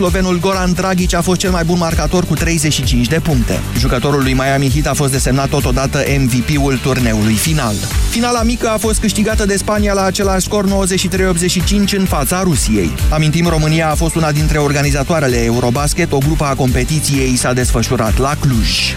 [0.00, 3.60] Slovenul Goran Dragic a fost cel mai bun marcator cu 35 de puncte.
[3.78, 7.74] Jucătorul lui Miami Heat a fost desemnat totodată MVP-ul turneului final.
[8.10, 12.94] Finala mică a fost câștigată de Spania la același scor 93-85 în fața Rusiei.
[13.10, 18.34] Amintim, România a fost una dintre organizatoarele Eurobasket, o grupă a competiției s-a desfășurat la
[18.40, 18.94] Cluj.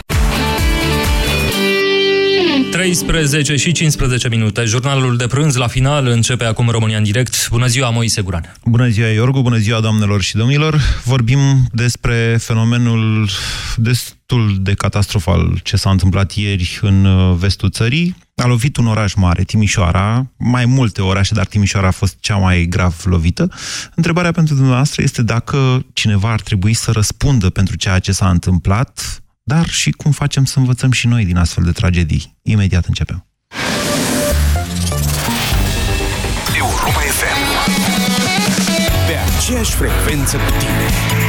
[2.72, 4.64] 13 și 15 minute.
[4.64, 7.50] Jurnalul de prânz la final începe acum România în direct.
[7.50, 8.56] Bună ziua, Moise Guran.
[8.66, 9.42] Bună ziua, Iorgu.
[9.42, 10.80] Bună ziua, doamnelor și domnilor.
[11.04, 11.40] Vorbim
[11.72, 13.30] despre fenomenul
[13.76, 18.16] destul de catastrofal ce s-a întâmplat ieri în uh, vestul țării.
[18.36, 22.66] A lovit un oraș mare, Timișoara, mai multe orașe, dar Timișoara a fost cea mai
[22.70, 23.52] grav lovită.
[23.96, 29.22] Întrebarea pentru dumneavoastră este dacă cineva ar trebui să răspundă pentru ceea ce s-a întâmplat
[29.54, 32.38] dar și cum facem să învățăm și noi din astfel de tragedii.
[32.42, 33.26] Imediat începem.
[36.58, 37.42] Europa FM
[39.08, 41.29] Pe aceeași frecvență cu tine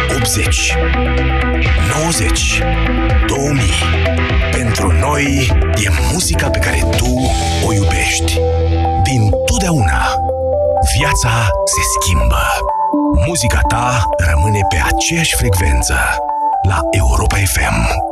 [0.21, 0.77] 80,
[2.03, 2.61] 90,
[3.27, 3.63] 2000.
[4.51, 5.51] Pentru noi
[5.85, 7.31] e muzica pe care tu
[7.65, 8.39] o iubești.
[9.03, 10.15] Din totdeauna,
[10.97, 12.43] viața se schimbă.
[13.27, 15.95] Muzica ta rămâne pe aceeași frecvență
[16.67, 18.10] la Europa FM.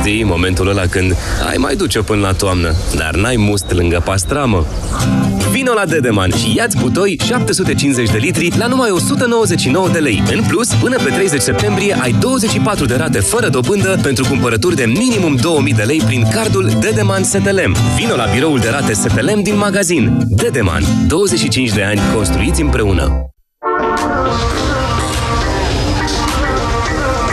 [0.00, 1.16] Știi, momentul ăla când
[1.48, 4.66] ai mai duce până la toamnă, dar n-ai must lângă pastramă.
[5.50, 10.22] Vino la Dedeman și ia-ți butoi 750 de litri la numai 199 de lei.
[10.32, 14.84] În plus, până pe 30 septembrie ai 24 de rate fără dobândă pentru cumpărături de
[14.84, 17.76] minimum 2000 de lei prin cardul Dedeman Setelem.
[17.96, 20.18] Vino la biroul de rate Setelem din magazin.
[20.28, 20.82] Dedeman.
[21.08, 23.30] 25 de ani construiți împreună.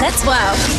[0.02, 0.77] That's wow!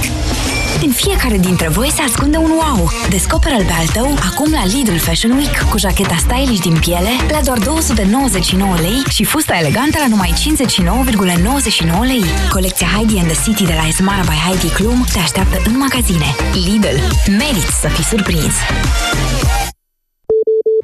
[0.82, 2.90] În fiecare dintre voi se ascunde un wow.
[3.08, 7.40] Descoperă-l pe al tău acum la Lidl Fashion Week cu jacheta stylish din piele la
[7.44, 12.24] doar 299 lei și fusta elegantă la numai 59,99 lei.
[12.50, 16.34] Colecția Heidi and the City de la Esmara by Heidi Klum te așteaptă în magazine.
[16.52, 16.96] Lidl.
[17.38, 18.54] Meriți să fii surprins!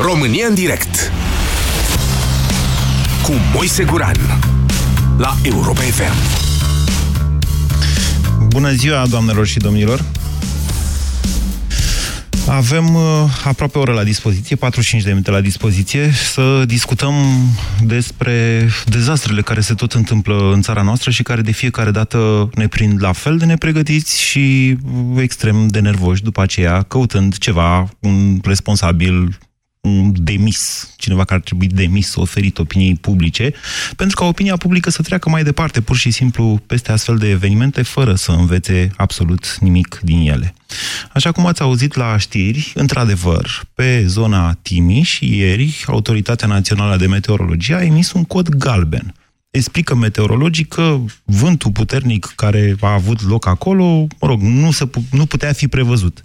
[0.00, 1.12] România în direct
[3.22, 4.16] cu Moise Guran
[5.16, 6.14] la Europa FM.
[8.48, 10.04] Bună ziua, doamnelor și domnilor!
[12.48, 13.02] Avem uh,
[13.44, 17.14] aproape o oră la dispoziție, 45 de minute la dispoziție, să discutăm
[17.80, 22.68] despre dezastrele care se tot întâmplă în țara noastră și care de fiecare dată ne
[22.68, 24.76] prind la fel de nepregătiți și
[25.16, 29.38] extrem de nervoși după aceea, căutând ceva, un responsabil
[30.12, 33.52] demis, cineva care ar trebui demis, oferit opiniei publice,
[33.96, 37.82] pentru ca opinia publică să treacă mai departe, pur și simplu, peste astfel de evenimente,
[37.82, 40.54] fără să învețe absolut nimic din ele.
[41.12, 47.74] Așa cum ați auzit la știri, într-adevăr, pe zona Timiș, ieri, Autoritatea Națională de Meteorologie
[47.74, 49.14] a emis un cod galben.
[49.50, 53.84] Explică meteorologic că vântul puternic care a avut loc acolo,
[54.20, 56.22] mă rog, nu, se, nu putea fi prevăzut.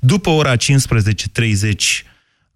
[0.00, 0.62] După ora 15.30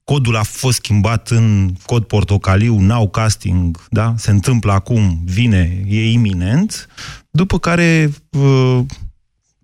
[0.05, 4.15] codul a fost schimbat în cod portocaliu, now casting, da?
[4.17, 6.89] se întâmplă acum, vine, e iminent,
[7.31, 8.81] după care uh,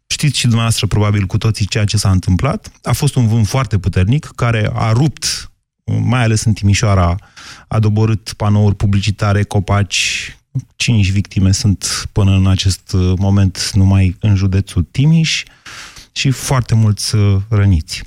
[0.06, 2.72] știți și dumneavoastră probabil cu toții ceea ce s-a întâmplat.
[2.82, 5.50] A fost un vânt foarte puternic care a rupt,
[5.84, 7.16] mai ales în Timișoara,
[7.68, 10.36] a doborât panouri publicitare, copaci,
[10.76, 15.42] cinci victime sunt până în acest moment numai în județul Timiș
[16.12, 18.02] și foarte mulți uh, răniți.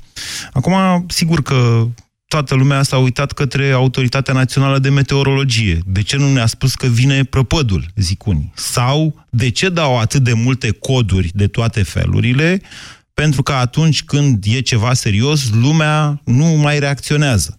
[0.52, 1.86] Acum, sigur că
[2.32, 5.78] toată lumea s-a uitat către Autoritatea Națională de Meteorologie.
[5.86, 8.52] De ce nu ne-a spus că vine prăpădul, zic unii?
[8.54, 12.62] Sau de ce dau atât de multe coduri de toate felurile?
[13.14, 17.58] Pentru că atunci când e ceva serios, lumea nu mai reacționează.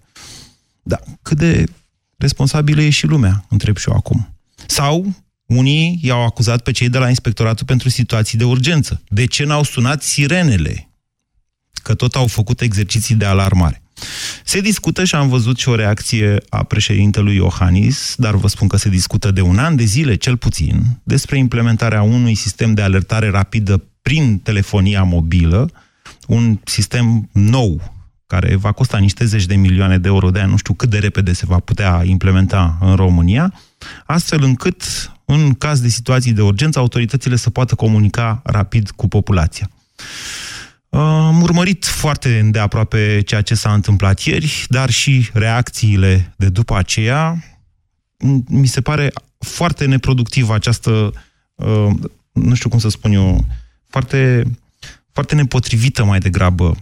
[0.83, 1.63] Da, cât de
[2.17, 4.35] responsabilă e și lumea, întreb și eu acum.
[4.65, 5.13] Sau
[5.45, 9.01] unii i-au acuzat pe cei de la Inspectoratul pentru Situații de Urgență.
[9.07, 10.89] De ce n-au sunat sirenele?
[11.83, 13.82] Că tot au făcut exerciții de alarmare.
[14.43, 18.77] Se discută și am văzut și o reacție a președintelui Iohannis, dar vă spun că
[18.77, 23.29] se discută de un an de zile, cel puțin, despre implementarea unui sistem de alertare
[23.29, 25.71] rapidă prin telefonia mobilă,
[26.27, 27.93] un sistem nou,
[28.27, 30.97] care va costa niște zeci de milioane de euro de ani, nu știu cât de
[30.97, 33.53] repede se va putea implementa în România,
[34.05, 34.83] astfel încât,
[35.25, 39.69] în caz de situații de urgență, autoritățile să poată comunica rapid cu populația.
[40.93, 47.43] Am urmărit foarte îndeaproape ceea ce s-a întâmplat ieri, dar și reacțiile de după aceea.
[48.47, 51.13] Mi se pare foarte neproductivă această,
[51.55, 51.89] uh,
[52.31, 53.45] nu știu cum să spun eu,
[53.89, 54.43] foarte,
[55.11, 56.75] foarte nepotrivită mai degrabă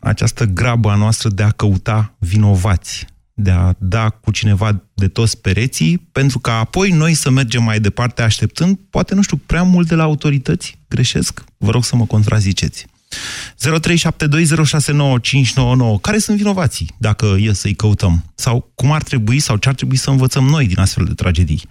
[0.00, 5.40] această grabă a noastră de a căuta vinovați, de a da cu cineva de toți
[5.40, 9.88] pereții, pentru ca apoi noi să mergem mai departe așteptând, poate, nu știu, prea mult
[9.88, 10.78] de la autorități.
[10.88, 11.44] Greșesc?
[11.56, 12.86] Vă rog să mă contraziceți.
[13.14, 16.00] 0372069599.
[16.00, 18.12] Care sunt vinovații, dacă e să-i căutăm?
[18.34, 21.62] Sau cum ar trebui, sau ce ar trebui să învățăm noi din astfel de tragedii?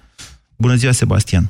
[0.58, 1.44] Bună ziua, Sebastian!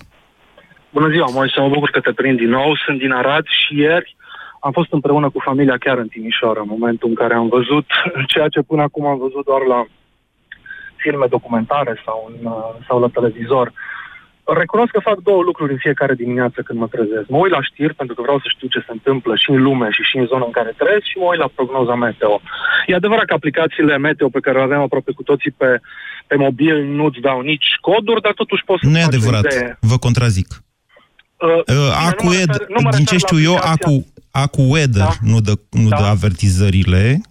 [0.90, 2.76] Bună ziua, Moise, mă bucur că te prind din nou.
[2.86, 4.16] Sunt din Arad și ieri
[4.60, 7.86] am fost împreună cu familia chiar în Timișoara, în momentul în care am văzut
[8.34, 9.86] ceea ce până acum am văzut doar la
[10.96, 12.52] filme documentare sau, în,
[12.88, 13.68] sau la televizor.
[13.68, 13.74] Uh,
[14.46, 17.28] Recunosc că fac două lucruri în fiecare dimineață când mă trezesc.
[17.28, 19.88] Mă uit la știri pentru că vreau să știu ce se întâmplă și în lume
[19.96, 22.42] și și în zona în care trăiesc și mă uit la prognoza meteo.
[22.88, 25.70] E adevărat că aplicațiile meteo pe care le avem aproape cu toții pe,
[26.28, 29.78] pe mobil nu-ți dau nici coduri, dar totuși poți să Nu e adevărat, idee.
[29.92, 30.48] vă contrazic.
[31.38, 32.52] Uh, uh, AcuWed,
[32.96, 35.14] din ce știu eu, Acu, AcuWeather da?
[35.32, 35.98] nu, dă, nu da?
[35.98, 37.22] dă avertizările,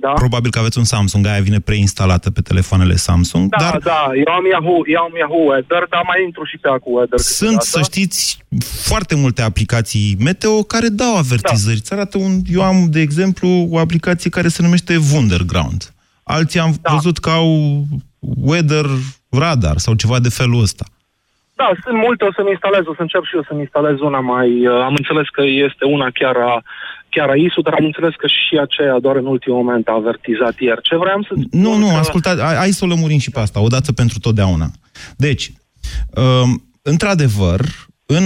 [0.00, 0.12] da?
[0.12, 3.48] Probabil că aveți un Samsung, aia vine preinstalată pe telefoanele Samsung.
[3.48, 3.78] Da, dar...
[3.78, 7.18] da, eu am Yahoo, eu am Yahoo Weather, dar mai intru și pe Acu Weather.
[7.18, 8.44] Sunt, să știți,
[8.88, 11.80] foarte multe aplicații meteo care dau avertizări.
[11.88, 11.96] Da.
[11.96, 12.32] arată un...
[12.52, 15.92] Eu am, de exemplu, o aplicație care se numește Wunderground.
[16.22, 16.92] Alții am da.
[16.92, 17.84] văzut că au
[18.18, 18.86] Weather
[19.30, 20.84] Radar sau ceva de felul ăsta.
[21.54, 24.66] Da, sunt multe, o să-mi instalez, o să încep și eu să-mi instalez una mai...
[24.66, 26.62] Uh, am înțeles că este una chiar a
[27.10, 30.54] chiar a ISU, dar am înțeles că și aceea doar în ultimul moment a avertizat
[30.58, 30.82] ieri.
[30.82, 31.94] Ce vreau să Nu, nu, că...
[31.94, 34.70] ascultați, hai să o lămurim și pe asta, odată pentru totdeauna.
[35.16, 35.52] Deci,
[36.14, 37.60] um, într-adevăr,
[38.06, 38.24] în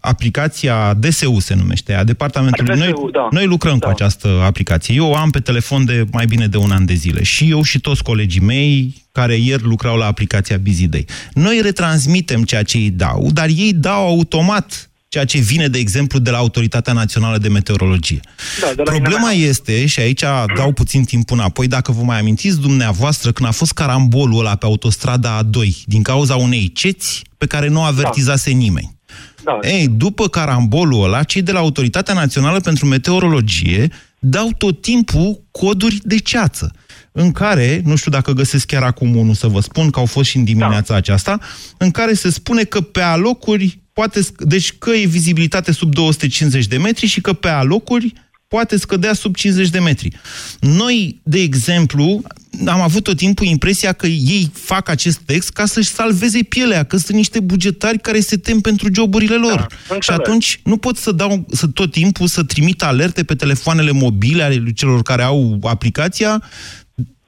[0.00, 2.74] aplicația DSU se numește, a departamentului.
[2.74, 3.28] DSU, noi, da.
[3.30, 3.86] noi lucrăm da.
[3.86, 4.94] cu această aplicație.
[4.94, 7.22] Eu o am pe telefon de mai bine de un an de zile.
[7.22, 11.06] Și eu și toți colegii mei care ieri lucrau la aplicația Bizidei.
[11.32, 16.18] Noi retransmitem ceea ce ei dau, dar ei dau automat ceea ce vine, de exemplu,
[16.18, 18.20] de la Autoritatea Națională de Meteorologie.
[18.60, 20.22] Da, de Problema este, și aici
[20.56, 24.66] dau puțin timp înapoi, dacă vă mai amintiți dumneavoastră când a fost carambolul ăla pe
[24.66, 28.56] autostrada A2 din cauza unei ceți pe care nu avertizase da.
[28.56, 28.96] nimeni.
[29.44, 29.58] Da.
[29.62, 33.88] Ei, după carambolul ăla, cei de la Autoritatea Națională pentru Meteorologie
[34.18, 36.72] dau tot timpul coduri de ceață
[37.12, 40.28] în care, nu știu dacă găsesc chiar acum unul să vă spun, că au fost
[40.28, 40.96] și în dimineața da.
[40.96, 41.38] aceasta,
[41.76, 46.76] în care se spune că pe alocuri poate, deci că e vizibilitate sub 250 de
[46.76, 48.12] metri și că pe alocuri
[48.48, 50.16] poate scădea sub 50 de metri.
[50.60, 52.22] Noi, de exemplu,
[52.66, 56.96] am avut tot timpul impresia că ei fac acest text ca să-și salveze pielea, că
[56.96, 59.66] sunt niște bugetari care se tem pentru joburile lor.
[59.88, 63.90] Da, și atunci nu pot să dau să tot timpul să trimit alerte pe telefoanele
[63.90, 66.42] mobile ale celor care au aplicația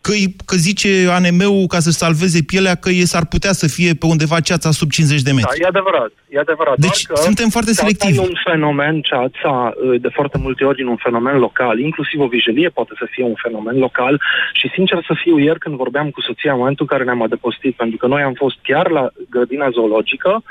[0.00, 0.12] că,
[0.46, 4.40] că zice ANM-ul ca să salveze pielea că e, s-ar putea să fie pe undeva
[4.40, 5.58] ceața sub 50 de metri.
[5.58, 6.10] Da, e adevărat.
[6.28, 6.76] E adevărat.
[6.78, 8.18] Deci Doar că suntem foarte selectivi.
[8.18, 13.06] un fenomen, ceața, de foarte multe ori, un fenomen local, inclusiv o vijelie poate să
[13.10, 14.20] fie un fenomen local
[14.52, 17.74] și, sincer să fiu, ieri când vorbeam cu soția în momentul în care ne-am adăpostit,
[17.76, 20.42] pentru că noi am fost chiar la grădina zoologică, uh,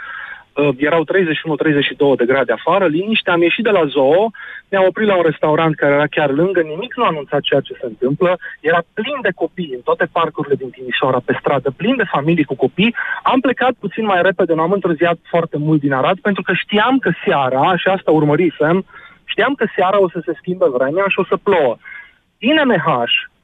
[0.77, 1.03] erau
[2.13, 4.29] 31-32 de grade afară, liniște, am ieșit de la zoo,
[4.69, 7.73] ne-am oprit la un restaurant care era chiar lângă, nimic nu a anunțat ceea ce
[7.73, 12.03] se întâmplă, era plin de copii în toate parcurile din Timișoara, pe stradă, plin de
[12.11, 12.95] familii cu copii.
[13.23, 16.97] Am plecat puțin mai repede, nu am întârziat foarte mult din Arad, pentru că știam
[16.97, 18.85] că seara, și asta urmărisem,
[19.25, 21.77] știam că seara o să se schimbe vremea și o să plouă.
[22.37, 22.87] INMH,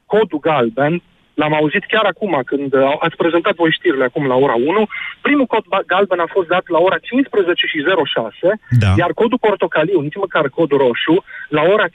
[0.06, 1.02] codul galben,
[1.40, 4.88] l-am auzit chiar acum, când uh, ați prezentat voi știrile acum la ora 1.
[5.22, 8.94] Primul cod galben a fost dat la ora 15 și 06, Da.
[8.98, 11.16] iar codul portocaliu, nici măcar codul roșu,
[11.50, 11.92] la ora 15.30.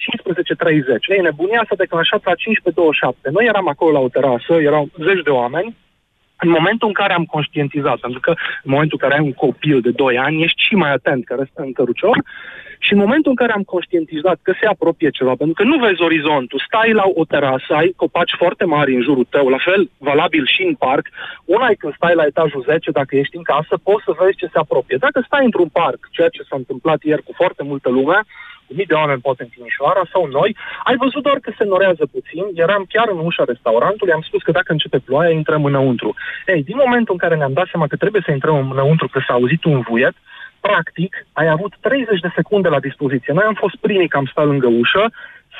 [1.14, 3.30] Ei, nebunia s-a declanșat la 15.27.
[3.37, 5.76] Noi eram acolo la o terasă, erau zeci de oameni,
[6.44, 8.30] în momentul în care am conștientizat, pentru că
[8.64, 11.35] în momentul în care ai un copil de 2 ani, ești și mai atent că
[11.38, 12.16] restă în cărucior,
[12.85, 16.03] și în momentul în care am conștientizat că se apropie ceva, pentru că nu vezi
[16.03, 20.45] orizontul, stai la o terasă, ai copaci foarte mari în jurul tău, la fel valabil
[20.55, 21.05] și în parc,
[21.45, 24.47] una e când stai la etajul 10, dacă ești în casă, poți să vezi ce
[24.53, 24.97] se apropie.
[25.07, 28.19] Dacă stai într-un parc, ceea ce s-a întâmplat ieri cu foarte multă lume,
[28.67, 32.05] cu mii de oameni poate în Timișoara sau noi, ai văzut doar că se norează
[32.17, 36.15] puțin, eram chiar în ușa restaurantului, am spus că dacă începe ploaia, intrăm înăuntru.
[36.47, 39.35] Ei, din momentul în care ne-am dat seama că trebuie să intrăm înăuntru, că s-a
[39.35, 40.15] auzit un vuiet,
[40.61, 43.33] practic, ai avut 30 de secunde la dispoziție.
[43.33, 45.05] Noi am fost primii că am stat lângă ușă,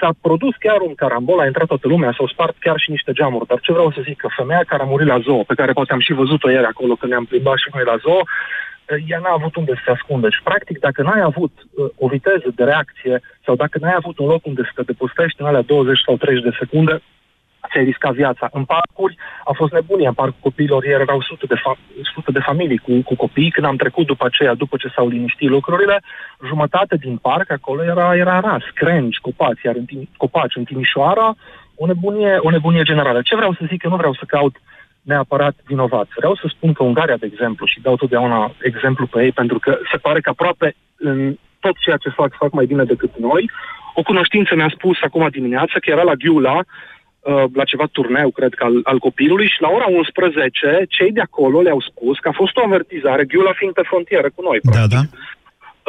[0.00, 3.47] s-a produs chiar un carambol, a intrat toată lumea, s-au spart chiar și niște geamuri.
[3.47, 5.92] Dar ce vreau să zic, că femeia care a murit la zoo, pe care poate
[5.92, 8.21] am și văzut-o ieri acolo când ne-am plimbat și noi la zoo,
[9.09, 10.28] ea n-a avut unde să se ascundă.
[10.28, 14.26] Și, practic, dacă n-ai avut uh, o viteză de reacție sau dacă n-ai avut un
[14.26, 17.02] loc unde să te depostești în alea 20 sau 30 de secunde,
[17.69, 18.49] ți-ai riscat viața.
[18.52, 20.07] În parcuri a fost nebunie.
[20.07, 23.50] În parcul copiilor ieri erau sute de, fa- sute de familii cu, cu copii.
[23.50, 26.02] Când am trecut după aceea, după ce s-au liniștit lucrurile,
[26.47, 31.35] jumătate din parc acolo era, era ras, crengi, copaci, iar în, Tim- copaci în Timișoara,
[31.75, 33.23] o nebunie, o nebunie generală.
[33.23, 33.83] Ce vreau să zic?
[33.83, 34.57] Eu nu vreau să caut
[35.02, 36.11] neapărat vinovați.
[36.17, 39.79] Vreau să spun că Ungaria, de exemplu, și dau totdeauna exemplu pe ei, pentru că
[39.90, 43.50] se pare că aproape în tot ceea ce fac, fac mai bine decât noi.
[43.95, 46.64] O cunoștință mi-a spus acum dimineață că era la Ghiula, uh,
[47.53, 51.61] la ceva turneu, cred că al, al copilului, și la ora 11, cei de acolo
[51.61, 54.59] le-au spus că a fost o avertizare, Ghiula fiind pe frontieră cu noi.
[54.62, 55.00] Da, da.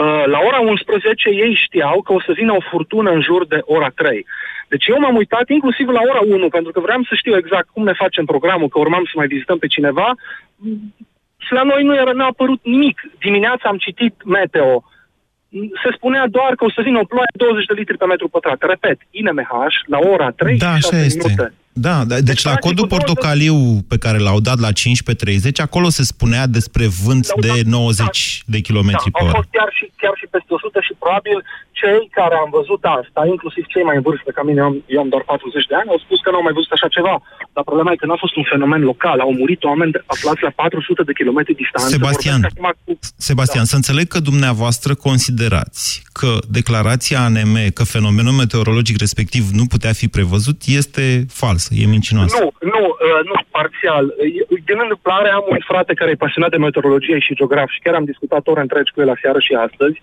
[0.04, 3.60] Uh, la ora 11 ei știau că o să vină o furtună în jur de
[3.66, 4.26] ora 3.
[4.68, 7.84] Deci eu m-am uitat inclusiv la ora 1, pentru că vreau să știu exact cum
[7.84, 10.16] ne facem programul, că urmam să mai vizităm pe cineva.
[11.38, 13.02] Și la noi nu era, n-a apărut nimic.
[13.20, 14.84] Dimineața am citit meteo.
[15.84, 18.60] Se spunea doar că o să vină o ploaie 20 de litri pe metru pătrat.
[18.74, 19.54] Repet, INMH
[19.86, 21.54] la ora 3 Da, și așa 6 este.
[21.74, 21.88] Minute.
[21.90, 23.58] Da, da, deci, Deci, la practic, codul cu două- portocaliu
[23.92, 28.44] pe care l-au dat la 15.30, acolo se spunea despre vânt L-au de dat- 90
[28.54, 29.36] de km Da, pe au oră.
[29.36, 31.38] fost chiar și, chiar și peste 100 și probabil
[31.82, 35.00] cei care am văzut asta, inclusiv cei mai în vârstă ca mine, eu am, eu
[35.04, 37.16] am doar 40 de ani, au spus că nu au mai văzut așa ceva.
[37.56, 39.18] Dar problema e că n-a fost un fenomen local.
[39.26, 41.90] Au murit oameni de- aflați la 400 de kilometri distanță.
[41.98, 43.00] Sebastian, Vorbesc acum cu-
[43.30, 45.86] Sebastian, să înțeleg că dumneavoastră considerați
[46.20, 51.06] că declarația ANM că fenomenul meteorologic respectiv nu putea fi prevăzut este
[51.62, 52.36] falsă, e mincinoasă.
[52.40, 54.06] Nu, nu, uh, nu, parțial.
[54.06, 57.96] Uh, Din întâmplare am un frate care e pasionat de meteorologie și geograf și chiar
[58.00, 59.98] am discutat ore întregi cu el aseară și astăzi.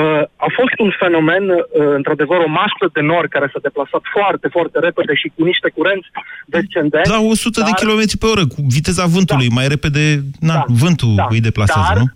[0.00, 1.58] Uh, a fost un fenomen, uh,
[1.98, 6.08] într-adevăr, o masă de nori care s-a deplasat foarte, foarte repede și cu niște curenți
[6.54, 7.10] descendenți.
[7.10, 10.04] La 100 de dar- km pe oră, cu viteza vântului, mai repede,
[10.48, 11.26] na, Da, vântul da.
[11.34, 12.06] îi deplasează, dar, nu?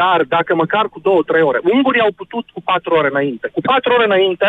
[0.00, 1.60] Dar dacă măcar cu două, trei ore.
[1.74, 3.46] Ungurii au putut cu patru ore înainte.
[3.56, 4.48] Cu patru ore înainte,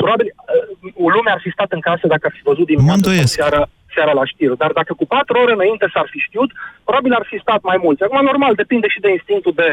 [0.00, 3.10] probabil uh, lumea ar fi stat în casă dacă ar fi văzut Mă dimineața sau
[3.10, 3.34] îndoiesc.
[3.38, 3.62] seara,
[3.94, 4.60] seara la știri.
[4.62, 6.50] Dar dacă cu patru ore înainte s-ar fi știut,
[6.84, 8.02] probabil ar fi stat mai mulți.
[8.02, 9.68] Acum, normal, depinde și de instinctul de,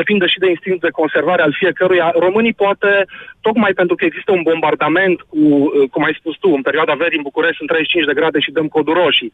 [0.00, 2.06] depinde și de instinctul de conservare al fiecăruia.
[2.26, 2.90] Românii poate,
[3.46, 7.20] tocmai pentru că există un bombardament cu, uh, cum ai spus tu, în perioada verii
[7.20, 9.32] în București sunt 35 de grade și dăm coduri roșii.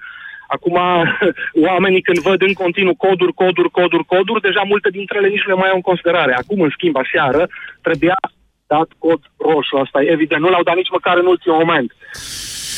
[0.56, 0.76] Acum,
[1.68, 5.52] oamenii când văd în continuu coduri, coduri, coduri, coduri, deja multe dintre ele nici nu
[5.52, 6.32] le mai au în considerare.
[6.34, 7.48] Acum, în schimb, aseară,
[7.86, 8.18] trebuia
[8.66, 9.76] dat cod roșu.
[9.76, 10.40] Asta e evident.
[10.42, 11.90] Nu l-au dat nici măcar în ultimul moment.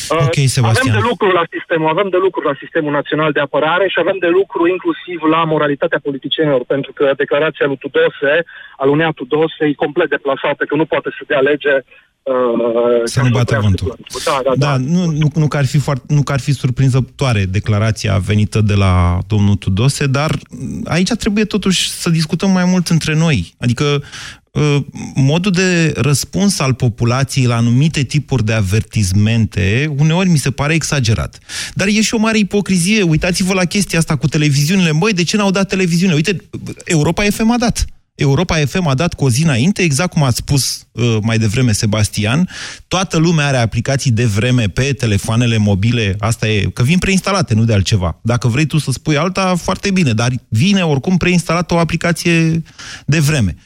[0.09, 0.73] Ok, Uh, Sebastian.
[0.73, 4.19] Avem de lucru la sistemul, avem de lucru la sistemul național de apărare și avem
[4.19, 8.35] de lucru inclusiv la moralitatea politicienilor, pentru că declarația lui Tudose,
[8.77, 11.75] al unei Tudose, e complet deplasată, că nu poate să dea lege
[12.23, 13.87] uh, Să ca nu bată oprească vântul.
[13.87, 14.21] vântul.
[14.25, 14.67] Da, da, da.
[14.67, 18.61] Da, nu, nu, nu, că ar fi foarte, nu că ar fi surprinzătoare declarația venită
[18.61, 20.39] de la domnul Tudose, dar
[20.85, 23.55] aici trebuie totuși să discutăm mai mult între noi.
[23.59, 24.03] Adică
[24.51, 24.77] uh,
[25.15, 31.39] modul de răspuns al populației la anumite tipuri de avertizmente, uneori mi se pare exagerat.
[31.75, 33.03] Dar e și o mare ipocrizie.
[33.03, 34.91] Uitați-vă la chestia asta cu televiziunile.
[34.91, 36.17] Măi, de ce n-au dat televiziunile?
[36.17, 36.37] Uite,
[36.85, 37.85] Europa FM a dat.
[38.23, 41.73] Europa FM a dat cu o zi înainte, exact cum a spus uh, mai devreme
[41.73, 42.49] Sebastian,
[42.89, 47.65] toată lumea are aplicații de vreme pe telefoanele mobile, asta e, că vin preinstalate, nu
[47.65, 48.19] de altceva.
[48.23, 52.63] Dacă vrei tu să spui alta, foarte bine, dar vine oricum preinstalată o aplicație
[53.07, 53.57] de vreme.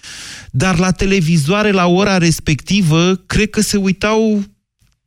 [0.50, 4.42] Dar la televizoare, la ora respectivă, cred că se uitau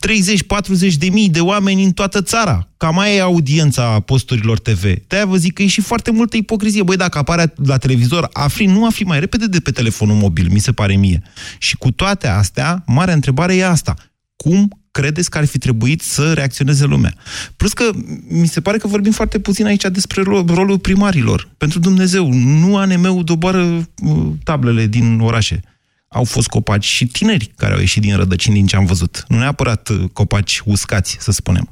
[0.08, 2.68] 30-40 de mii de oameni în toată țara.
[2.78, 4.84] Cam mai e audiența posturilor TV.
[5.08, 6.84] De-aia vă zic că e și foarte multă ipocrizie.
[6.84, 10.60] Băi, dacă apare la televizor, afli, nu afli mai repede de pe telefonul mobil, mi
[10.60, 11.22] se pare mie.
[11.58, 13.94] Și cu toate astea, marea întrebare e asta.
[14.36, 17.14] cum credeți că ar fi trebuit să reacționeze lumea.
[17.58, 17.90] Plus că
[18.28, 21.50] mi se pare că vorbim foarte puțin aici despre rolul primarilor.
[21.58, 25.62] Pentru Dumnezeu, nu ANM-ul doboară uh, tablele din orașe.
[26.10, 29.24] Au fost copaci și tineri care au ieșit din rădăcini din ce am văzut.
[29.28, 31.70] Nu neapărat uh, copaci uscați, să spunem.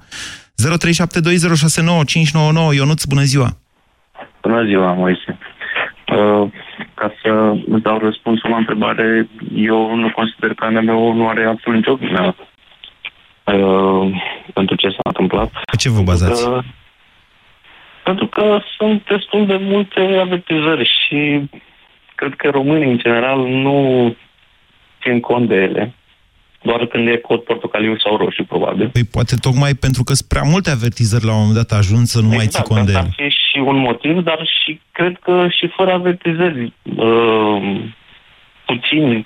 [2.72, 3.50] 0372069599 Ionuț, bună ziua!
[4.42, 5.38] Bună ziua, Moise!
[6.08, 6.50] Uh,
[6.94, 11.80] ca să îți dau răspunsul la întrebare, eu nu consider că ANM-ul nu are absolut
[11.80, 12.36] nicio vină
[13.44, 14.22] uh,
[14.54, 15.52] pentru ce s-a întâmplat.
[15.52, 16.44] Pe ce vă bazați?
[16.44, 16.64] Pentru că,
[18.04, 21.50] pentru că sunt destul de multe avertizări și
[22.16, 23.76] cred că românii, în general, nu
[25.08, 25.94] țin cont de ele
[26.62, 28.90] doar când e cod portocaliu sau roșu, probabil.
[28.90, 32.22] Păi poate tocmai pentru că sunt prea multe avertizări la un moment dat ajuns să
[32.22, 33.00] nu exact, mai ții cont de ele.
[33.00, 37.84] Exact, și un motiv, dar și cred că și fără avertizări uh,
[38.66, 39.26] puțin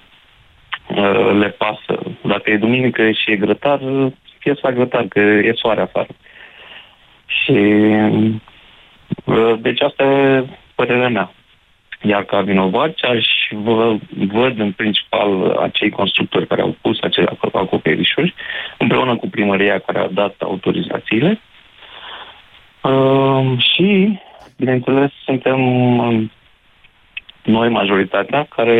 [0.87, 1.99] uh, le pasă.
[2.21, 3.79] Dacă e duminică și e grătar,
[4.39, 6.13] fie să grătar, că e soare afară.
[7.25, 7.59] Și
[9.25, 10.45] uh, deci asta e
[10.75, 11.31] părerea mea.
[12.01, 18.33] Iar ca vinovați aș vă, văd în principal acei constructori care au pus acele acoperișuri,
[18.77, 21.39] împreună cu primăria care a dat autorizațiile.
[22.81, 24.19] Uh, și,
[24.57, 25.59] bineînțeles, suntem
[27.43, 28.79] noi, majoritatea, care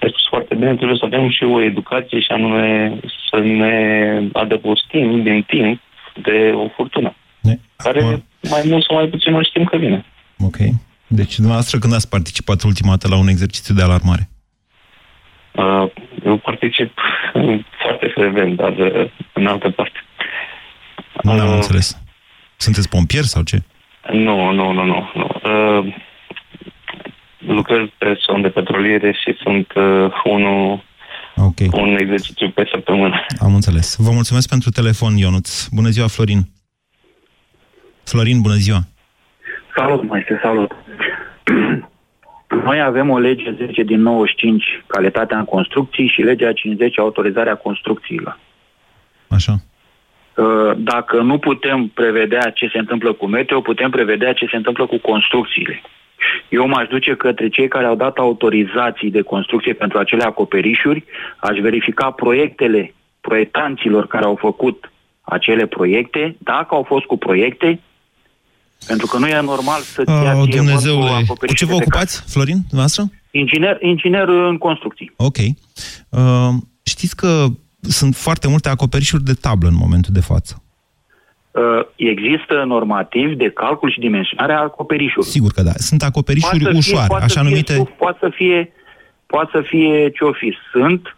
[0.00, 2.92] ai spus foarte bine, trebuie să avem și o educație și anume
[3.30, 5.80] să ne adăpostim din timp
[6.22, 7.14] de o furtună.
[7.40, 8.24] Ne, care acum...
[8.50, 10.04] mai mult sau mai puțin o știm că vine.
[10.38, 10.56] Ok.
[11.14, 14.28] Deci, dumneavoastră, când ați participat ultima dată la un exercițiu de alarmare?
[15.52, 15.90] Uh,
[16.24, 16.98] eu particip
[17.82, 19.98] foarte frecvent, dar uh, în altă parte.
[21.22, 21.98] Nu am uh, înțeles.
[22.56, 23.62] Sunteți pompier sau ce?
[24.12, 25.10] Nu, nu, nu, nu.
[25.14, 25.28] nu.
[25.44, 25.94] Uh,
[27.38, 30.84] lucrez pe son de petroliere și sunt uh, unul
[31.36, 31.68] okay.
[31.72, 33.26] un exercițiu pe săptămână.
[33.38, 33.96] Am înțeles.
[33.98, 35.66] Vă mulțumesc pentru telefon, Ionuț.
[35.66, 36.42] Bună ziua, Florin.
[38.04, 38.80] Florin, bună ziua.
[39.76, 40.72] Salut, maestre, salut.
[42.64, 48.38] Noi avem o lege 10 din 95, calitatea în construcții, și legea 50, autorizarea construcțiilor.
[49.28, 49.52] Așa.
[50.34, 54.86] Uh, dacă nu putem prevedea ce se întâmplă cu meteo, putem prevedea ce se întâmplă
[54.86, 55.82] cu construcțiile.
[56.48, 61.04] Eu m-aș duce către cei care au dat autorizații de construcție pentru acele acoperișuri,
[61.36, 67.80] aș verifica proiectele proiectanților care au făcut acele proiecte, dacă au fost cu proiecte,
[68.86, 71.24] pentru că nu e normal să-ți ia oh, Dumnezeule.
[71.26, 73.02] Cu, cu ce vă ocupați, Florin, dumneavoastră?
[73.30, 75.12] Inginer, inginer în construcții.
[75.16, 75.36] Ok.
[76.08, 76.48] Uh,
[76.82, 77.46] știți că
[77.80, 80.62] sunt foarte multe acoperișuri de tablă în momentul de față.
[81.50, 81.62] Uh,
[81.96, 85.24] există normativ de calcul și dimensionare a acoperișurilor.
[85.24, 85.72] Sigur că da.
[85.76, 87.72] Sunt acoperișuri poate ușoare, fie, așa numite...
[87.72, 88.72] Fie, poate să fie,
[89.26, 90.54] poate să fie ce-o fi.
[90.72, 91.16] Sunt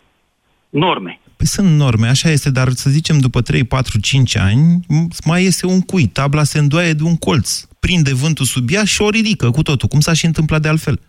[0.68, 1.20] norme.
[1.36, 4.80] Păi sunt norme, așa este, dar să zicem după 3, 4, 5 ani
[5.24, 9.02] mai iese un cui, tabla se îndoaie de un colț, prinde vântul sub ea și
[9.02, 11.00] o ridică cu totul, cum s-a și întâmplat de altfel.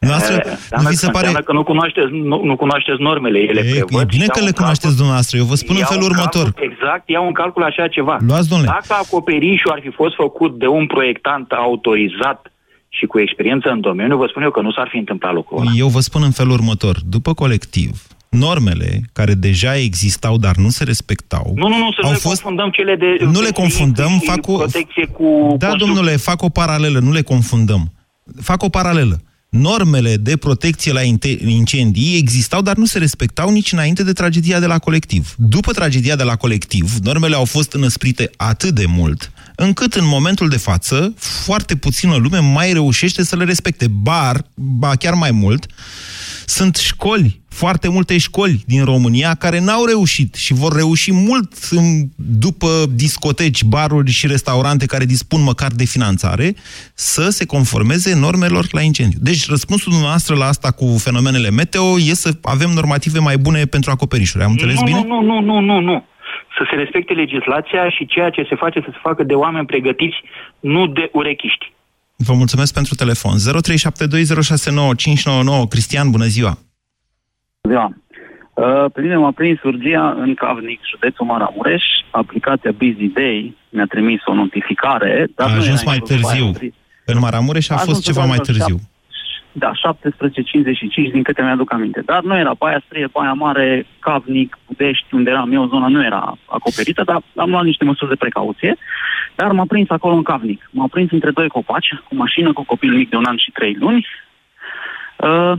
[0.00, 1.32] Noastră, e, nu vi se pare...
[1.44, 4.00] că nu cunoașteți, nu, nu cunoașteți normele, ele e, prevăd.
[4.00, 6.42] E bine că le cunoașteți calcul, dumneavoastră, eu vă spun în felul următor.
[6.42, 8.16] Calcul, exact, iau un calcul așa ceva.
[8.26, 8.70] Luați, domnule.
[8.78, 12.52] Dacă acoperișul ar fi fost făcut de un proiectant autorizat
[12.88, 15.70] și cu experiență în domeniu, vă spun eu că nu s-ar fi întâmplat lucrul ăla.
[15.74, 16.96] Eu vă spun în felul următor.
[17.08, 17.92] După colectiv,
[18.30, 21.52] normele care deja existau, dar nu se respectau.
[21.56, 22.42] Nu, nu, nu, să au nu fost...
[22.42, 23.24] confundăm cele de...
[23.24, 24.56] Nu le confundăm, fac o...
[24.56, 25.54] Protecție cu...
[25.58, 27.92] Da, domnule, fac o paralelă, nu le confundăm.
[28.40, 29.22] Fac o paralelă.
[29.48, 31.02] Normele de protecție la
[31.46, 35.34] incendii existau, dar nu se respectau nici înainte de tragedia de la colectiv.
[35.36, 40.48] După tragedia de la colectiv, normele au fost înăsprite atât de mult, încât în momentul
[40.48, 43.88] de față, foarte puțină lume mai reușește să le respecte.
[43.88, 45.66] Bar, ba chiar mai mult,
[46.46, 51.70] sunt școli, foarte multe școli din România care n-au reușit și vor reuși mult
[52.16, 56.54] după discoteci, baruri și restaurante care dispun măcar de finanțare
[56.94, 59.18] să se conformeze normelor la incendiu.
[59.22, 63.90] Deci răspunsul dumneavoastră la asta cu fenomenele meteo e să avem normative mai bune pentru
[63.90, 64.44] acoperișuri.
[64.44, 65.04] Am înțeles nu, bine?
[65.06, 66.04] Nu, nu, nu, nu, nu.
[66.58, 70.16] Să se respecte legislația și ceea ce se face să se facă de oameni pregătiți,
[70.60, 71.72] nu de urechiști.
[72.16, 73.36] Vă mulțumesc pentru telefon.
[73.38, 75.68] 0372069599.
[75.68, 76.58] Cristian, bună ziua!
[77.68, 77.92] Ziua!
[78.54, 81.84] Uh, pe mine m-a prins urgia în Cavnic, județul Maramureș.
[82.10, 85.26] Aplicația Busy Day mi-a trimis o notificare.
[85.34, 86.52] Dar a ajuns mai târziu.
[87.04, 88.76] În Maramureș a, a fost ceva mai târziu.
[89.52, 92.02] Da, 17.55 din câte mi-aduc aminte.
[92.04, 96.38] Dar nu era Baia Strie, Baia Mare, Cavnic, Budești, unde eram eu, zona nu era
[96.46, 98.76] acoperită, dar am luat niște măsuri de precauție.
[99.34, 100.68] Dar m-a prins acolo în Cavnic.
[100.70, 103.76] M-a prins între doi copaci, cu mașină, cu copil mic de un an și trei
[103.80, 104.06] luni.
[105.16, 105.52] Uh,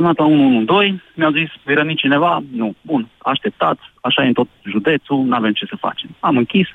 [0.00, 2.42] sunat la 112, mi-au zis, vei răni cineva?
[2.52, 2.74] Nu.
[2.82, 6.08] Bun, așteptați, așa e în tot județul, nu avem ce să facem.
[6.20, 6.66] Am închis.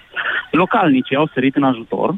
[0.51, 2.15] Localnicii au sărit în ajutor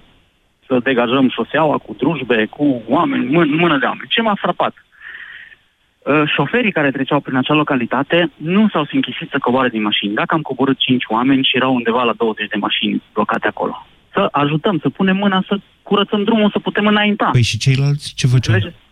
[0.68, 4.10] să degajăm șoseaua cu drujbe, cu oameni, mân- mână de oameni.
[4.10, 4.74] Ce m-a frapat?
[4.76, 10.14] Uh, șoferii care treceau prin acea localitate nu s-au închisit să coboare din mașini.
[10.14, 13.88] Dacă am coborât 5 oameni și erau undeva la 20 de mașini blocate acolo.
[14.14, 17.30] Să ajutăm, să punem mâna, să curățăm drumul, să putem înainta.
[17.32, 18.56] Păi și ceilalți ce făceau?
[18.56, 18.87] Înțelegeți?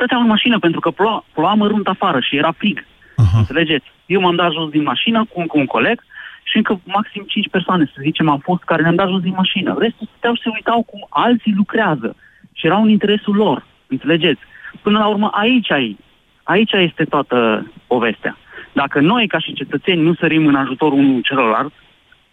[0.00, 2.84] Stăteam în mașină pentru că ploua, ploua mărunt afară și era frig.
[3.16, 3.38] Aha.
[3.38, 3.92] Înțelegeți?
[4.06, 6.04] Eu m-am dat jos din mașină cu, cu un coleg
[6.42, 9.76] și încă maxim 5 persoane, să zicem, am fost care ne-am dat jos din mașină.
[9.78, 12.16] Restul stăteau și se uitau cum alții lucrează
[12.52, 13.66] și erau în interesul lor.
[13.86, 14.40] Înțelegeți?
[14.82, 15.98] Până la urmă, aici, ai,
[16.42, 18.36] aici este toată povestea.
[18.72, 21.72] Dacă noi, ca și cetățeni, nu sărim în ajutorul unul celălalt,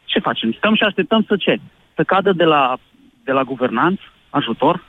[0.05, 0.51] ce facem?
[0.51, 1.57] Stăm și așteptăm să ce?
[1.95, 2.77] Să cadă de la,
[3.23, 4.83] de la guvernanți ajutor?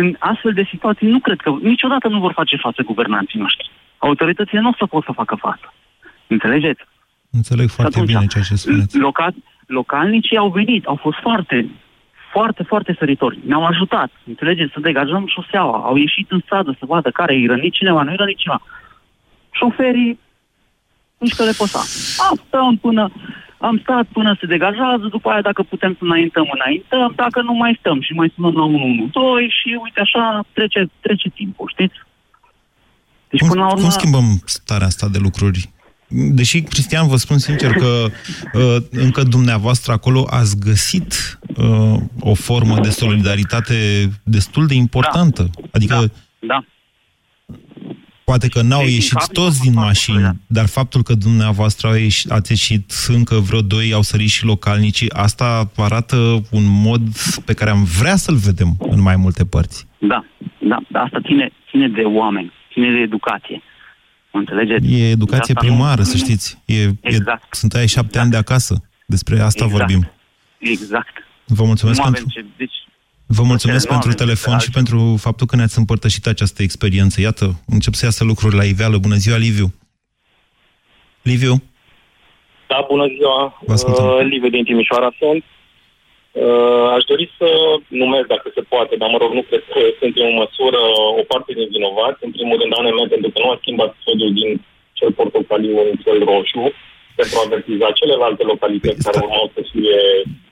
[0.00, 3.70] În astfel de situații nu cred că niciodată nu vor face față guvernanții noștri.
[3.98, 5.72] Autoritățile nu o să pot să facă față.
[6.26, 6.82] Înțelegeți?
[7.30, 8.98] Înțeleg foarte atunci, bine ceea ce spuneți.
[8.98, 11.68] Loca- localnicii au venit, au fost foarte,
[12.32, 13.38] foarte, foarte săritori.
[13.46, 15.78] Ne-au ajutat, înțelegeți, să degajăm șoseaua.
[15.78, 18.62] Au ieșit în stradă să vadă care e rănit cineva, nu e rănit cineva.
[19.50, 20.18] Șoferii
[21.18, 21.78] nici că le păsa.
[22.28, 23.10] Am stat până,
[23.58, 27.76] am stat până se degajează, după aia dacă putem să înaintăm, înaintăm, dacă nu mai
[27.80, 31.96] stăm și mai sunăm la 112 și uite așa trece, trece timpul, știți?
[33.30, 33.80] Deci cum, până la urmă...
[33.80, 35.72] cum schimbăm starea asta de lucruri?
[36.08, 37.90] Deși, Cristian, vă spun sincer că
[38.52, 45.42] uh, încă dumneavoastră acolo ați găsit uh, o formă de solidaritate destul de importantă.
[45.42, 45.68] Da.
[45.72, 46.06] Adică, da.
[46.46, 46.64] da.
[48.24, 51.94] Poate că n-au Ei, din ieșit cap, toți din mașini, dar faptul că dumneavoastră au
[51.94, 56.16] ieșit, ați ieșit, încă vreo doi au sărit și localnicii, asta arată
[56.50, 57.00] un mod
[57.44, 59.86] pe care am vrea să-l vedem în mai multe părți.
[59.98, 60.24] Da,
[60.58, 63.62] da, dar asta ține, ține de oameni, ține de educație.
[64.32, 64.92] Mă înțelegeți?
[64.92, 66.58] E educație De asta primară, nu- să știți.
[66.64, 67.42] E, Exact.
[67.42, 68.82] e, sunt aia șapte ani de acasă.
[69.06, 69.78] Despre asta Exact.
[69.78, 70.10] vorbim.
[70.58, 71.14] Exact.
[71.46, 72.24] Vă mulțumesc nu pentru...
[72.28, 72.48] avem ce...
[72.56, 72.74] Deci,
[73.26, 74.76] Vă mulțumesc nu pentru avem ce telefon și altceva.
[74.80, 77.20] pentru faptul că ne-ați împărtășit această experiență.
[77.20, 78.96] Iată, încep să iasă lucruri la iveală.
[78.98, 79.68] Bună ziua, Liviu!
[81.22, 81.54] Liviu?
[82.70, 83.40] Da, bună ziua.
[83.66, 84.06] Vă ascultăm.
[84.06, 85.42] Uh, Liviu din Timișoara sunt.
[86.44, 87.48] Uh, aș dori să
[88.02, 90.80] numesc, dacă se poate, dar mă rog, nu cred că suntem în măsură
[91.20, 92.24] o parte din vinovați.
[92.26, 94.50] În primul rând, ANM, pentru că nu a schimbat codul din
[94.98, 96.64] cel portocaliu în cel roșu
[97.18, 99.98] pentru a avertiza celelalte localități Păi, care sta- urmau să fie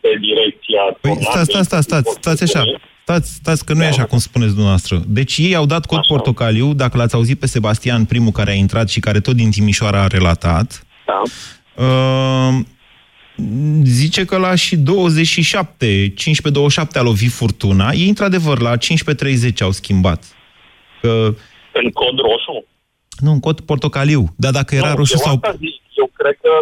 [0.02, 1.30] pe direcția Păi tornadei.
[1.32, 2.62] stați, stați, stați, stați, stați așa.
[3.06, 4.96] Stați, stați că nu e așa cum spuneți dumneavoastră.
[5.18, 6.12] Deci ei au dat cod Așa.
[6.14, 10.00] portocaliu, dacă l-ați auzit pe Sebastian, primul care a intrat și care tot din Timișoara
[10.02, 11.22] a relatat, Da.
[11.84, 12.54] Uh,
[13.84, 17.90] zice că la și 27, 15-27 a lovit furtuna.
[17.92, 20.24] Ei, într-adevăr, la 15-30 au schimbat.
[21.00, 21.08] Că,
[21.72, 22.64] În cod roșu.
[23.18, 24.34] nu, în cod portocaliu.
[24.36, 25.34] Dar dacă era nu, roșu eu sau...
[25.34, 25.80] asta zic.
[25.91, 25.91] Eu
[26.22, 26.52] cred că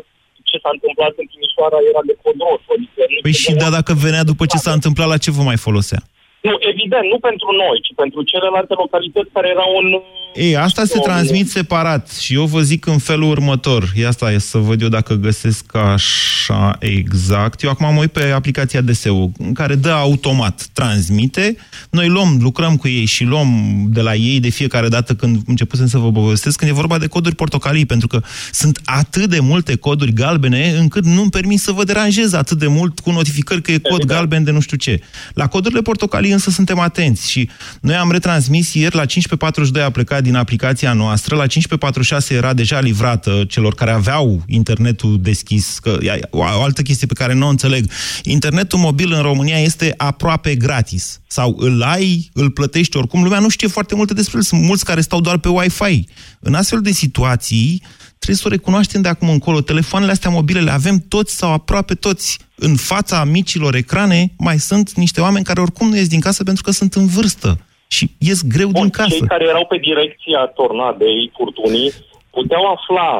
[0.50, 2.70] ce s-a întâmplat în Timișoara era de cod roșu.
[2.76, 5.30] Adică nu Păi știu și de da, dacă venea după ce s-a întâmplat, la ce
[5.36, 6.00] vă mai folosea?
[6.48, 9.88] Nu, evident, nu pentru noi, ci pentru celelalte localități care erau în...
[10.34, 13.92] Ei, asta se o- transmit separat și eu vă zic în felul următor.
[13.96, 17.62] E asta e să văd eu dacă găsesc așa exact.
[17.62, 21.56] Eu acum mă uit pe aplicația DSU, în care dă automat, transmite.
[21.90, 25.86] Noi luăm, lucrăm cu ei și luăm de la ei de fiecare dată când începusem
[25.86, 29.76] să vă povestesc, când e vorba de coduri portocalii, pentru că sunt atât de multe
[29.76, 33.78] coduri galbene încât nu-mi permit să vă deranjez atât de mult cu notificări că e
[33.78, 35.00] cod galben de nu știu ce.
[35.34, 37.48] La codurile portocalii însă suntem atenți și
[37.80, 39.90] noi am retransmis ieri la 15.42 a
[40.20, 45.98] plecat din aplicația noastră, la 15.46 era deja livrată celor care aveau internetul deschis, că
[46.00, 47.90] e o o altă chestie pe care nu o înțeleg.
[48.22, 51.20] Internetul mobil în România este aproape gratis.
[51.26, 53.22] Sau îl ai, îl plătești oricum.
[53.22, 54.42] Lumea nu știe foarte multe despre el.
[54.42, 56.08] Sunt mulți care stau doar pe Wi-Fi.
[56.40, 57.82] În astfel de situații,
[58.18, 59.60] trebuie să o recunoaștem de acum încolo.
[59.60, 62.38] Telefoanele astea mobile le avem toți sau aproape toți.
[62.54, 66.62] În fața micilor ecrane mai sunt niște oameni care oricum nu ies din casă pentru
[66.62, 67.58] că sunt în vârstă
[67.96, 69.08] și ies greu Bun, din casă.
[69.16, 71.90] Cei care erau pe direcția tornadei, furtunii,
[72.36, 73.10] puteau afla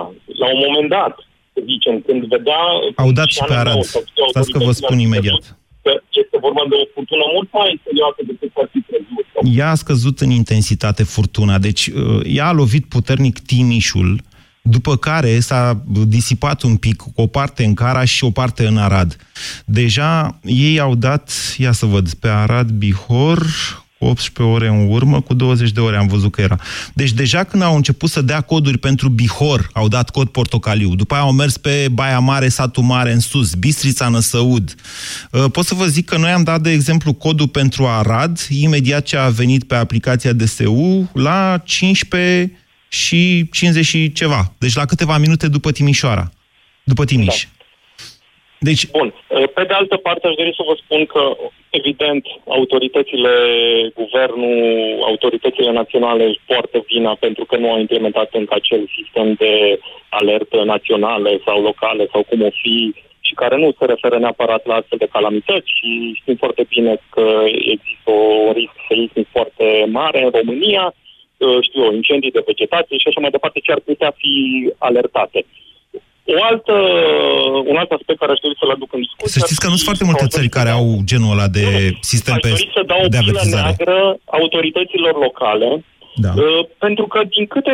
[0.41, 1.15] la un moment dat,
[1.53, 2.61] să zicem, când vedea...
[3.05, 3.83] Au dat și pe ANM-ul Arad.
[3.93, 5.43] sau știu, Stați că vă autoritățile spun au imediat.
[5.85, 9.25] Că este vorba de o furtună mult mai serioasă decât ar fi crezut.
[9.33, 14.13] Sau- Ea a scăzut în intensitate furtuna, deci uh, ea a lovit puternic Timișul,
[14.63, 19.17] după care s-a disipat un pic o parte în Cara și o parte în Arad.
[19.65, 23.39] Deja ei au dat, ia să văd, pe Arad Bihor,
[24.01, 26.57] cu 18 ore în urmă, cu 20 de ore am văzut că era.
[26.95, 30.95] Deci deja când au început să dea coduri pentru Bihor, au dat cod portocaliu.
[30.95, 34.75] După aia au mers pe Baia Mare, Satul Mare, în sus, Bistrița, Năsăud.
[35.33, 39.05] Uh, Pot să vă zic că noi am dat, de exemplu, codul pentru Arad, imediat
[39.05, 42.59] ce a venit pe aplicația DSU, la 15
[42.89, 44.53] și 50 și ceva.
[44.59, 46.31] Deci la câteva minute după Timișoara.
[46.85, 47.43] După Timiș.
[47.43, 47.65] Da.
[48.59, 48.87] Deci...
[48.87, 49.15] Bun.
[49.55, 51.21] Pe de altă parte, aș dori să vă spun că,
[51.71, 53.33] evident, autoritățile,
[53.95, 59.79] guvernul, autoritățile naționale își poartă vina pentru că nu au implementat încă acel sistem de
[60.09, 64.75] alertă naționale sau locale sau cum o fi și care nu se referă neapărat la
[64.75, 68.11] astfel de calamități și știm foarte bine că există
[68.47, 70.95] un risc seismic foarte mare în România,
[71.61, 74.35] știu eu, incendii de vegetație și așa mai departe ce ar putea fi
[74.79, 75.45] alertate.
[76.35, 76.77] O altă,
[77.73, 79.35] un alt aspect care aș dori să-l aduc în discuție...
[79.37, 81.67] Să știți că nu sunt foarte multe țări care au genul ăla de
[82.13, 83.63] sistem pe, aș să dau de avertizare.
[83.63, 85.85] neagră autorităților locale,
[86.25, 86.33] da.
[86.37, 87.73] uh, pentru că din câte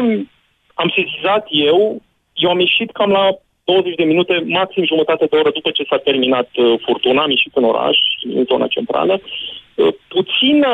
[0.83, 2.03] am sezizat eu,
[2.45, 3.27] eu am ieșit cam la
[3.65, 7.55] 20 de minute, maxim jumătate de oră după ce s-a terminat uh, furtuna, am ieșit
[7.55, 7.99] în oraș,
[8.37, 9.15] în zona centrală.
[9.21, 10.73] Uh, puțină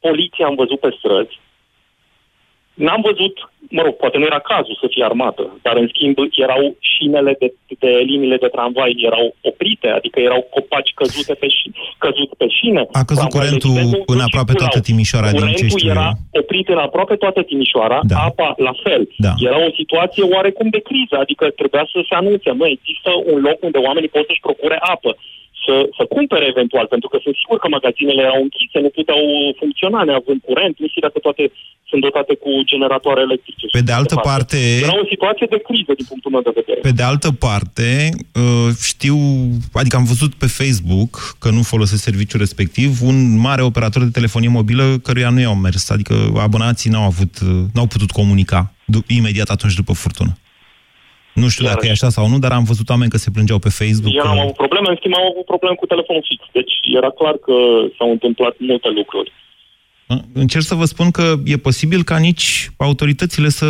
[0.00, 1.34] poliție am văzut pe străzi,
[2.86, 3.34] N-am văzut,
[3.76, 6.16] mă rog, poate nu era cazul să fie armată, dar în schimb
[6.46, 6.62] erau
[6.92, 7.48] șinele de,
[7.82, 11.72] de liniile de tramvai erau oprite, adică erau copaci căzute pe, ș-
[12.04, 12.82] căzut pe șină.
[13.00, 13.76] A căzut curentul
[14.14, 16.40] în aproape toată Timișoara, din ce știu era eu.
[16.42, 18.16] oprit în aproape toată Timișoara, da.
[18.30, 19.02] apa la fel.
[19.26, 19.32] Da.
[19.48, 23.58] Era o situație oarecum de criză, adică trebuia să se anunțe, mă, există un loc
[23.66, 25.10] unde oamenii pot să-și procure apă
[25.64, 29.22] să, să cumpere eventual, pentru că sunt sigur că magazinele erau închise, nu puteau
[29.60, 31.44] funcționa neavând curent, nu știu dacă toate
[31.90, 33.66] sunt dotate cu generatoare electrice.
[33.78, 34.58] Pe de altă parte...
[34.82, 36.80] Era o situație de criză din punctul meu de vedere.
[36.80, 37.88] Pe de altă parte,
[38.42, 39.16] uh, știu,
[39.72, 43.18] adică am văzut pe Facebook că nu folosesc serviciul respectiv, un
[43.48, 46.14] mare operator de telefonie mobilă căruia nu i-au mers, adică
[46.46, 48.72] abonații n-au avut, uh, n-au putut comunica
[49.06, 50.32] imediat atunci după furtună.
[51.32, 53.58] Nu știu Iar dacă e așa sau nu, dar am văzut oameni că se plângeau
[53.58, 54.14] pe Facebook.
[54.14, 54.28] Eu că...
[54.28, 56.44] am avut probleme, în schimb am avut probleme cu telefonul fix.
[56.52, 57.54] Deci era clar că
[57.96, 59.32] s-au întâmplat multe lucruri.
[60.32, 63.66] Încerc să vă spun că e posibil ca nici autoritățile să...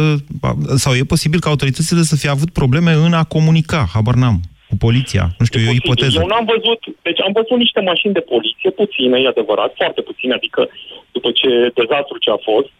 [0.74, 4.76] sau e posibil ca autoritățile să fie avut probleme în a comunica, habar n-am, cu
[4.76, 5.24] poliția.
[5.38, 6.18] Nu știu, e, e o ipoteză.
[6.20, 6.80] Eu n-am văzut...
[7.02, 10.68] Deci am văzut niște mașini de poliție, puține, e adevărat, foarte puține, adică
[11.12, 12.70] după ce dezastru ce a fost,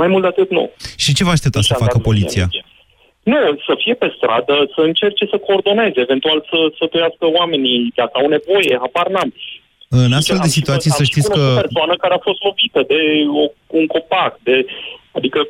[0.00, 0.70] mai mult de atât nu.
[0.96, 2.42] Și ce vă aștepta să facă poliția?
[2.42, 2.64] Energie.
[3.32, 8.14] Nu, să fie pe stradă, să încerce să coordoneze, eventual să, să tăiască oamenii dacă
[8.20, 9.30] au nevoie, apar n-am.
[9.88, 11.40] În astfel de situații să știți că...
[11.40, 13.00] o persoană care a fost lovită de
[13.40, 13.42] o,
[13.78, 14.66] un copac, de...
[15.18, 15.40] Adică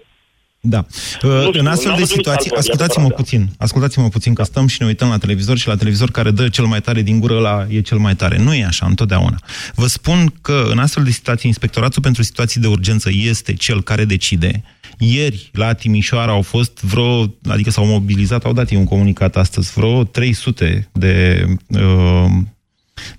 [0.67, 0.85] da.
[1.23, 5.19] Nu în astfel de situații, ascultați-mă puțin, ascultați-mă puțin că stăm și ne uităm la
[5.19, 8.15] televizor și la televizor care dă cel mai tare din gură la e cel mai
[8.15, 8.39] tare.
[8.39, 9.37] Nu e așa întotdeauna.
[9.75, 14.05] Vă spun că în astfel de situații, Inspectoratul pentru Situații de Urgență este cel care
[14.05, 14.63] decide
[15.12, 20.05] ieri, la Timișoara, au fost vreo, adică s-au mobilizat, au dat un comunicat astăzi, vreo
[20.05, 21.45] 300 de...
[21.69, 22.31] Uh,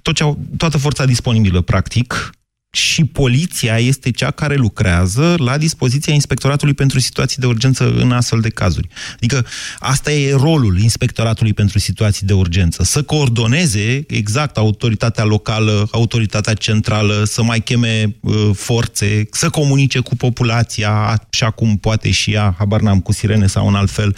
[0.02, 2.30] tot ce au, toată forța disponibilă, practic,
[2.76, 8.40] și poliția este cea care lucrează la dispoziția Inspectoratului pentru Situații de Urgență în astfel
[8.40, 8.88] de cazuri.
[9.16, 9.46] Adică
[9.80, 17.24] asta e rolul Inspectoratului pentru Situații de Urgență, să coordoneze exact autoritatea locală, autoritatea centrală,
[17.26, 20.92] să mai cheme uh, forțe, să comunice cu populația,
[21.32, 24.16] așa cum poate și ea, habar n-am, cu sirene sau în alt fel.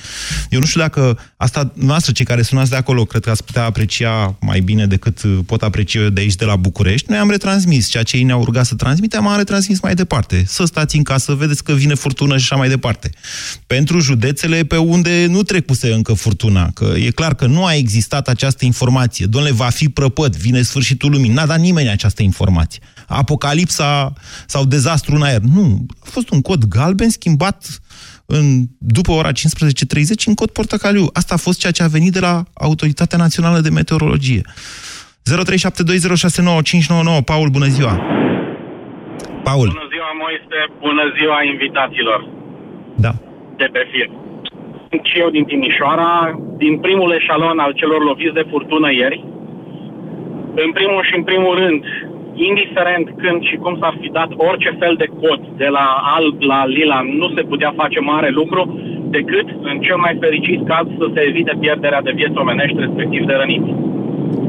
[0.50, 3.64] Eu nu știu dacă asta, noastră, cei care sunați de acolo, cred că ați putea
[3.64, 7.10] aprecia mai bine decât pot aprecia eu de aici, de la București.
[7.10, 10.44] Noi am retransmis ceea ce ei ne-au rugat să transmitem, am retransmis mai departe.
[10.48, 13.10] Să stați în casă, vedeți că vine furtună și așa mai departe.
[13.68, 18.28] Pentru județele pe unde nu trecuse încă furtuna, că e clar că nu a existat
[18.28, 19.26] această informație.
[19.26, 21.30] Domnule, va fi prăpăt, vine sfârșitul lumii.
[21.30, 22.82] N-a dat nimeni această informație.
[23.08, 24.14] Apocalipsa
[24.48, 25.42] sau dezastru în aer.
[25.42, 25.86] Nu.
[26.00, 27.82] A fost un cod galben schimbat
[28.26, 29.34] în, după ora 15.30
[30.26, 31.10] în cod portocaliu.
[31.14, 34.42] Asta a fost ceea ce a venit de la Autoritatea Națională de Meteorologie.
[35.28, 37.24] 0372069599.
[37.32, 37.94] Paul, bună ziua!
[39.50, 39.68] Paul.
[39.76, 42.20] Bună ziua, Moise, bună ziua invitaților.
[43.06, 43.12] Da.
[43.62, 44.08] De pe fir.
[44.90, 46.12] Sunt și eu din Timișoara,
[46.64, 49.20] din primul eșalon al celor loviți de furtună ieri.
[50.66, 51.82] În primul și în primul rând,
[52.50, 55.88] indiferent când și cum s-ar fi dat orice fel de cod, de la
[56.18, 58.62] alb la lila, nu se putea face mare lucru
[59.18, 63.34] decât, în cel mai fericit caz, să se evite pierderea de vieți omenești, respectiv de
[63.42, 63.72] răniți.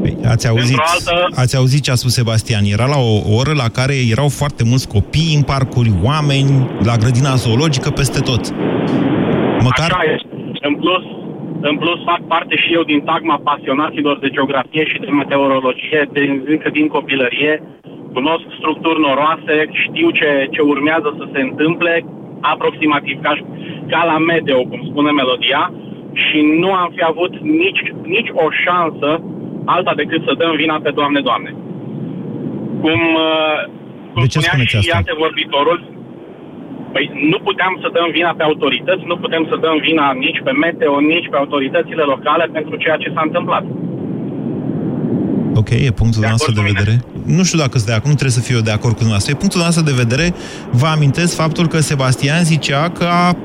[0.03, 1.41] Păi, ați, auzit, altă...
[1.43, 2.65] ați auzit ce a spus Sebastian.
[2.77, 6.51] Era la o oră la care erau foarte mulți copii în parcuri, oameni,
[6.89, 8.43] la grădina zoologică, peste tot.
[9.69, 9.89] Măcar...
[9.91, 10.29] Așa este.
[10.69, 11.05] În plus,
[11.71, 16.23] în plus, fac parte și eu din tagma pasionaților de geografie și de meteorologie de,
[16.55, 17.63] încă din copilărie.
[18.15, 22.05] Cunosc structuri noroase, știu ce, ce urmează să se întâmple,
[22.41, 23.33] aproximativ ca,
[23.93, 25.63] ca la meteo, cum spune melodia,
[26.25, 27.83] și nu am fi avut nici,
[28.15, 29.11] nici o șansă
[29.75, 31.51] alta decât să dăm vina pe Doamne, Doamne.
[32.83, 33.59] Cum, uh,
[34.13, 34.97] cum de ce spunea și asta?
[34.97, 35.79] antevorbitorul,
[36.93, 40.53] Păi nu puteam să dăm vina pe autorități, nu putem să dăm vina nici pe
[40.65, 43.65] meteo, nici pe autoritățile locale pentru ceea ce s-a întâmplat.
[45.61, 46.95] Ok, e punctul nostru de vedere.
[47.37, 49.33] Nu știu dacă sunt de acord, nu trebuie să fiu eu de acord cu dumneavoastră.
[49.33, 50.27] E punctul nostru de vedere.
[50.71, 53.37] Vă amintesc faptul că Sebastian zicea că, a,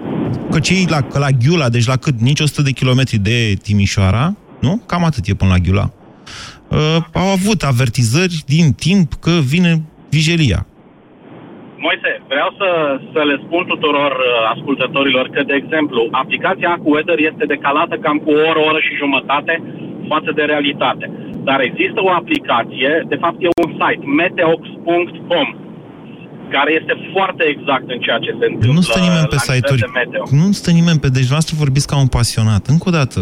[0.51, 4.36] că cei la, că la Ghiula, deci la cât, nici 100 de kilometri de Timișoara,
[4.59, 4.83] nu?
[4.86, 5.91] Cam atât e până la Ghiula.
[6.73, 9.71] Uh, au avut avertizări din timp că vine
[10.17, 10.62] vijelia.
[11.86, 12.69] Moise, vreau să,
[13.13, 18.29] să le spun tuturor uh, ascultătorilor că, de exemplu, aplicația AccuWeather este decalată cam cu
[18.38, 19.53] o oră, o oră și jumătate
[20.12, 21.05] față de realitate.
[21.47, 25.47] Dar există o aplicație, de fapt e un site, meteox.com,
[26.55, 29.55] care este foarte exact în ceea ce se întâmplă Nu stă nimeni pe la nivel
[29.55, 29.81] site-uri.
[29.86, 30.23] de meteo.
[30.41, 31.07] Nu stă nimeni pe...
[31.15, 32.63] Deci dumneavoastră vorbiți ca un pasionat.
[32.73, 33.19] Încă o dată,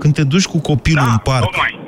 [0.00, 1.50] când te duci cu copilul Da, în parc...
[1.60, 1.79] Păi,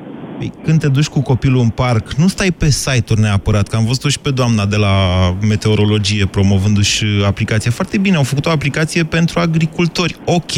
[0.64, 4.09] Când te duci cu copilul în parc, nu stai pe site-uri neapărat, că am văzut-o
[4.09, 4.94] și pe doamna de la
[5.40, 7.70] meteorologie promovându-și aplicația.
[7.70, 10.16] Foarte bine, au făcut o aplicație pentru agricultori.
[10.24, 10.52] Ok,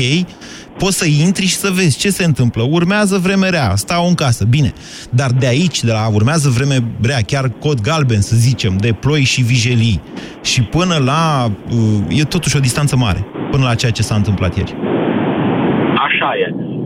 [0.79, 2.63] poți să intri și să vezi ce se întâmplă.
[2.63, 4.73] Urmează vreme rea, stau în casă, bine.
[5.11, 9.25] Dar de aici, de la urmează vreme rea, chiar cod galben, să zicem, de ploi
[9.25, 10.01] și vijelii,
[10.43, 11.51] și până la...
[11.71, 14.75] uh, E totuși o distanță mare, până la ceea ce s-a întâmplat ieri.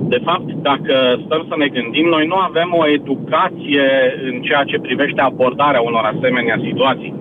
[0.09, 0.18] Așa e.
[0.18, 3.87] De fapt, dacă stăm să ne gândim, noi nu avem o educație
[4.25, 7.14] în ceea ce privește abordarea unor asemenea situații.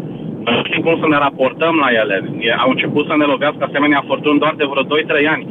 [0.43, 2.29] Noi nu știm cum să ne raportăm la ele.
[2.39, 5.47] E- Au început să ne lovească asemenea fortuni doar de vreo 2-3 ani.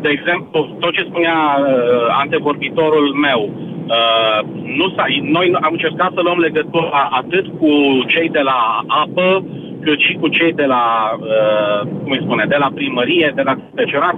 [0.00, 1.66] De exemplu, tot ce spunea uh,
[2.08, 3.50] antevorbitorul meu,
[3.88, 4.40] uh,
[4.76, 7.70] nu s-a, noi am încercat să luăm legătura atât cu
[8.06, 9.44] cei de la apă,
[9.80, 10.84] cât și cu cei de la,
[11.20, 14.16] uh, cum îi spune, de la primărie, de la pecerat.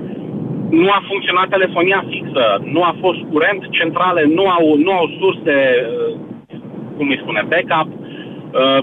[0.71, 5.55] Nu a funcționat telefonia fixă, nu a fost curent, centrale nu au, nu au surse,
[5.85, 6.19] uh,
[6.97, 7.89] cum îi spune, backup.
[7.99, 8.81] Uh,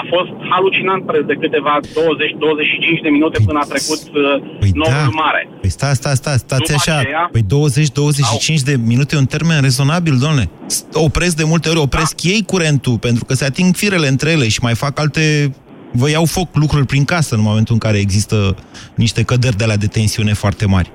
[0.00, 4.90] a fost halucinant preț de câteva 20-25 de minute până a trecut uh, Păi noul
[5.04, 5.08] da.
[5.22, 5.48] mare.
[5.60, 6.98] Păi sta, sta, sta, stați După așa.
[6.98, 10.50] aceea- Păi 20-25 de minute e un termen rezonabil, domnule.
[10.66, 12.28] S- Opresc de multe ori, opresc Da.
[12.30, 15.54] ei curentul, pentru că se ating firele între ele și mai fac alte...
[15.96, 18.56] Vă iau foc lucruri prin casă în momentul în care există
[18.94, 20.92] niște căderi de la de tensiune foarte mari.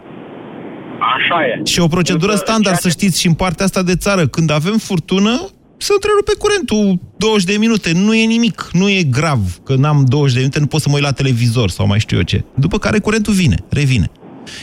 [1.15, 1.61] Așa e.
[1.63, 4.27] Și o procedură Însă, standard, să știți, și în partea asta de țară.
[4.27, 7.91] Când avem furtună, să întrerupe curentul 20 de minute.
[7.93, 9.39] Nu e nimic, nu e grav.
[9.63, 12.17] Că n-am 20 de minute, nu pot să mă uit la televizor sau mai știu
[12.17, 12.43] eu ce.
[12.55, 14.11] După care curentul vine, revine.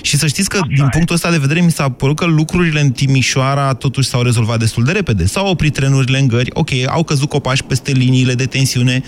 [0.01, 2.91] Și să știți că, din punctul ăsta de vedere, mi s-a părut că lucrurile în
[2.91, 5.27] Timișoara totuși s-au rezolvat destul de repede.
[5.27, 9.03] S-au oprit trenurile în gări, ok, au căzut copaci peste liniile de tensiune,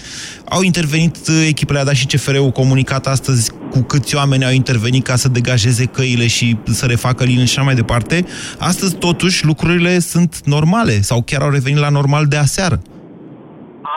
[0.48, 5.04] au intervenit uh, echipele, a dat și CFR-ul comunicat astăzi cu câți oameni au intervenit
[5.04, 8.24] ca să degajeze căile și să refacă linii și așa mai departe.
[8.58, 12.80] Astăzi, totuși, lucrurile sunt normale sau chiar au revenit la normal de aseară.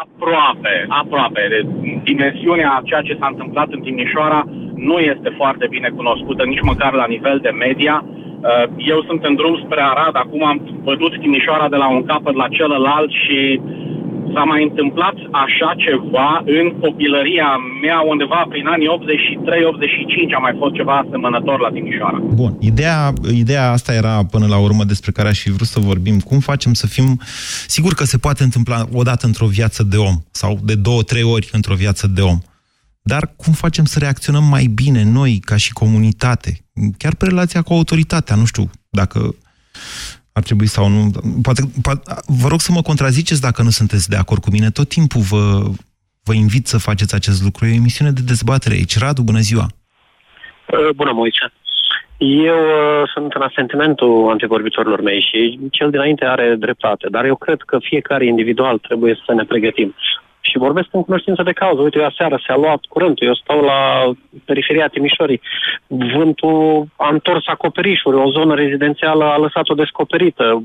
[0.03, 1.41] Aproape, aproape.
[2.03, 4.45] Dimensiunea a ceea ce s-a întâmplat în Timișoara
[4.89, 7.95] nu este foarte bine cunoscută, nici măcar la nivel de media.
[8.05, 10.57] Uh, Eu sunt în drum spre Arad, acum am
[10.89, 13.39] văzut Timișoara de la un capăt la celălalt și
[14.33, 15.15] s-a mai întâmplat
[15.45, 17.49] așa ceva în copilăria
[17.81, 22.19] mea, undeva prin anii 83-85 a mai fost ceva asemănător la Timișoara.
[22.41, 23.13] Bun, ideea,
[23.43, 26.19] ideea asta era până la urmă despre care aș fi vrut să vorbim.
[26.19, 27.19] Cum facem să fim...
[27.67, 31.49] Sigur că se poate întâmpla odată într-o viață de om sau de două, trei ori
[31.51, 32.37] într-o viață de om.
[33.01, 36.51] Dar cum facem să reacționăm mai bine noi, ca și comunitate?
[36.97, 39.35] Chiar pe relația cu autoritatea, nu știu dacă
[40.33, 41.11] ar trebui sau nu.
[41.41, 42.01] Poate, poate,
[42.41, 44.69] vă rog să mă contraziceți dacă nu sunteți de acord cu mine.
[44.69, 45.69] Tot timpul vă,
[46.23, 47.65] vă invit să faceți acest lucru.
[47.65, 48.97] E o emisiune de dezbatere aici.
[48.97, 49.67] Radu, bună ziua!
[50.67, 51.51] Uh, Bună, Moise.
[52.17, 57.61] Eu uh, sunt în asentimentul antevorbitorilor mei și cel dinainte are dreptate, dar eu cred
[57.61, 59.95] că fiecare individual trebuie să ne pregătim.
[60.51, 61.81] Și vorbesc în cunoștință de cauză.
[61.81, 64.11] Uite, eu aseară s-a luat curentul, eu stau la
[64.45, 65.41] periferia Timișorii.
[65.87, 70.63] Vântul a întors acoperișuri, o zonă rezidențială a lăsat-o descoperită.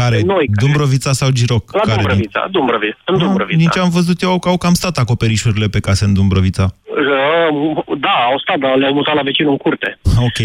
[0.00, 0.20] Care?
[0.22, 1.72] noi, care- Dumbrăvița sau Giroc?
[1.72, 3.58] La care Dumbrăvița, Dumbrăvița, în Nu, Dumbrăvița.
[3.58, 6.66] nici am văzut eu că au cam stat acoperișurile pe case în Dumbrăvița.
[6.88, 9.98] Uh, Da, au stat, dar le-au mutat la vecinul în curte.
[10.26, 10.40] Ok,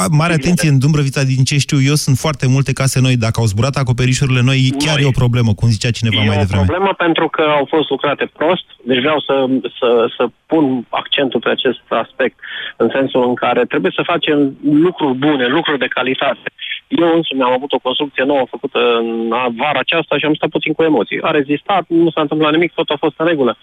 [0.00, 3.16] A, mare atenție, în Dumbrăvița, din ce știu eu, sunt foarte multe case noi.
[3.16, 6.42] Dacă au zburat acoperișurile noi, chiar e o problemă, cum zicea cineva mai E o
[6.44, 6.62] devreme.
[6.64, 9.34] problemă pentru că au fost lucrate prost, deci vreau să,
[9.78, 12.36] să, să pun accentul pe acest aspect,
[12.82, 14.38] în sensul în care trebuie să facem
[14.86, 16.46] lucruri bune, lucruri de calitate.
[16.88, 20.72] Eu însumi am avut o construcție nouă făcută în vara aceasta și am stat puțin
[20.72, 21.22] cu emoții.
[21.22, 23.56] A rezistat, nu s-a întâmplat nimic, tot a fost în regulă.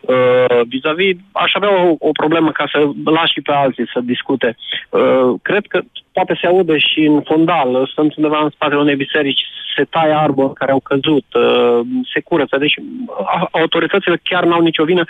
[0.00, 4.56] Uh, vis-a-vis, aș avea o, o problemă ca să las și pe alții să discute.
[4.90, 5.80] Uh, cred că
[6.12, 9.44] poate se aude și în fundal, sunt undeva în spatele unei biserici,
[9.76, 11.80] se taie arbori care au căzut, uh,
[12.12, 15.04] se curăță, deci uh, autoritățile chiar n-au nicio vină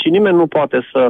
[0.00, 1.08] și nimeni nu poate să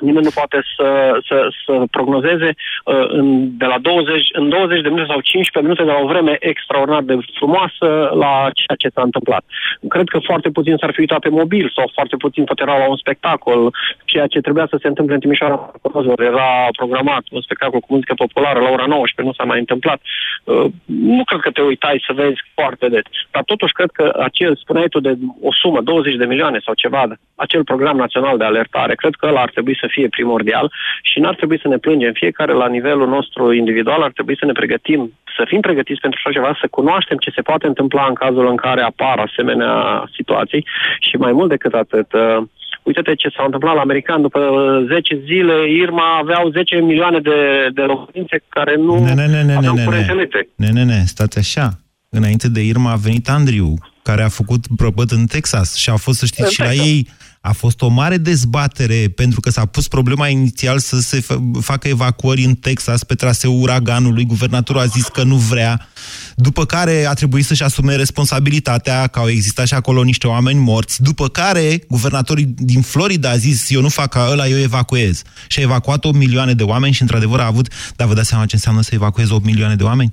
[0.00, 4.88] nimeni nu poate să, să, să prognozeze uh, în, de la 20, în 20 de
[4.88, 7.88] minute sau 15 minute de la o vreme extraordinar de frumoasă
[8.24, 9.44] la ceea ce s-a întâmplat.
[9.88, 12.88] Cred că foarte puțin s-ar fi uitat pe mobil sau foarte puțin poate era la
[12.88, 13.74] un spectacol,
[14.04, 15.72] ceea ce trebuia să se întâmple în Timișoara
[16.18, 20.00] era programat, un spectacol cu muzică populară la ora 19, nu s-a mai întâmplat.
[20.44, 24.56] Uh, nu cred că te uitai să vezi foarte des, dar totuși cred că acel,
[24.56, 25.12] spuneai tu de
[25.42, 27.02] o sumă, 20 de milioane sau ceva,
[27.34, 30.66] acel program național de alertare, cred că ăla ar trebui să fie primordial
[31.02, 32.12] și n-ar trebui să ne plângem.
[32.12, 35.00] Fiecare la nivelul nostru individual ar trebui să ne pregătim,
[35.36, 38.56] să fim pregătiți pentru așa ceva, să cunoaștem ce se poate întâmpla în cazul în
[38.66, 39.74] care apar asemenea
[40.16, 40.66] situații
[41.06, 42.38] și mai mult decât atât, uh,
[42.82, 44.22] uite-te ce s-a întâmplat la american.
[44.22, 44.40] După
[44.88, 49.54] 10 zile, Irma aveau 10 milioane de, de locuințe care nu ne, ne, ne, ne,
[49.54, 50.48] aveau ne, curent ne, electric.
[50.56, 51.66] ne, ne, ne, stați așa.
[52.08, 56.18] Înainte de Irma a venit Andrew, care a făcut prăpăt în Texas și a fost,
[56.18, 56.86] să știți, În și la Texas.
[56.86, 57.08] ei
[57.44, 61.88] a fost o mare dezbatere pentru că s-a pus problema inițial să se fa- facă
[61.88, 64.24] evacuări în Texas pe traseul uraganului.
[64.24, 65.88] Guvernatorul a zis că nu vrea.
[66.36, 71.02] După care a trebuit să-și asume responsabilitatea că au existat și acolo niște oameni morți.
[71.02, 75.22] După care guvernatorul din Florida a zis eu nu fac ca ăla, eu evacuez.
[75.46, 77.68] Și a evacuat 8 milioane de oameni și într-adevăr a avut...
[77.96, 80.12] Dar vă dați seama ce înseamnă să evacuezi 8 milioane de oameni?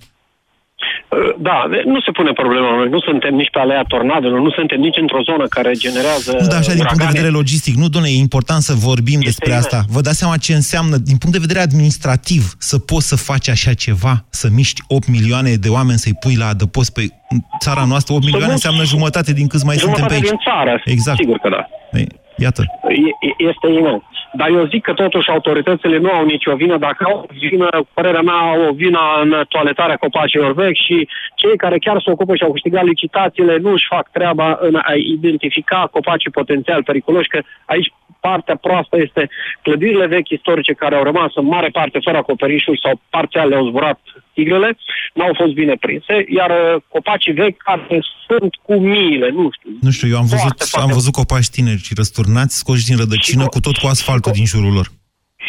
[1.10, 1.18] Uh,
[1.48, 2.76] Da, de- nu se pune problema.
[2.76, 6.48] Noi nu suntem nici pe alea tornadelor, nu suntem nici într-o zonă care generează Nu,
[6.48, 7.12] dar așa, din punct de uragane.
[7.12, 9.64] vedere logistic, nu, doamne, e important să vorbim despre imens.
[9.66, 9.80] asta.
[9.96, 13.74] Vă dați seama ce înseamnă, din punct de vedere administrativ, să poți să faci așa
[13.74, 18.14] ceva, să miști 8 milioane de oameni, să-i pui la adăpost pe în țara noastră.
[18.14, 18.66] 8 milioane mulți.
[18.66, 20.30] înseamnă jumătate din câți mai suntem pe Jumătate aici.
[20.30, 21.18] din țară, Exact.
[21.18, 21.62] sigur că da.
[22.00, 22.08] Ei,
[22.46, 22.62] Iată.
[22.90, 24.04] E- e- Este imens.
[24.34, 26.78] Dar eu zic că totuși autoritățile nu au nicio vină.
[26.78, 31.08] Dacă au o vină, cu părerea mea, au o vină în toaletarea copacilor vechi și
[31.36, 34.94] cei care chiar se ocupă și au câștigat licitațiile nu își fac treaba în a
[34.94, 39.30] identifica copacii potențial periculoși, că aici partea proastă este
[39.62, 44.00] clădirile vechi istorice care au rămas în mare parte fără acoperișuri sau parțial le-au zburat
[44.34, 44.78] tigrele,
[45.14, 49.92] n-au fost bine prinse, iar uh, copacii vechi care sunt cu miile, nu știu, Nu
[49.92, 53.46] știu, eu am văzut, Foarte, foarte am văzut copaci tineri și răsturnați, scoși din rădăcină,
[53.46, 54.88] cu tot cu asfaltul din jurul lor.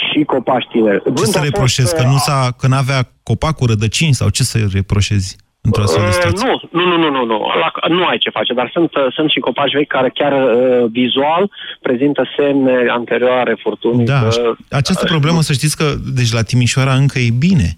[0.09, 1.03] și copaci tineri.
[1.03, 1.95] Ce Vântul să a fost, reproșezi?
[1.95, 5.37] Că uh, nu, s-a, că n-avea copac cu rădăcini sau ce să reproșezi
[5.71, 6.47] într-o astfel de Uh, situație?
[6.47, 7.39] nu, nu, nu, nu, nu, nu.
[7.63, 10.85] La, nu ai ce face, dar sunt, uh, sunt și copaci vechi care chiar uh,
[10.99, 11.43] vizual
[11.87, 14.05] prezintă semne anterioare furtunii.
[14.15, 15.87] Da, că- această uh, problemă, să știți că,
[16.19, 17.69] deci la Timișoara încă e bine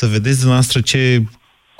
[0.00, 1.00] să vedeți dumneavoastră ce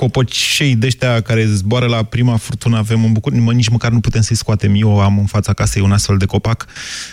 [0.03, 4.00] copocei de ăștia care zboară la prima furtună avem în București, mă, nici măcar nu
[4.00, 4.74] putem să-i scoatem.
[4.74, 6.66] Eu am în fața casei un astfel de copac.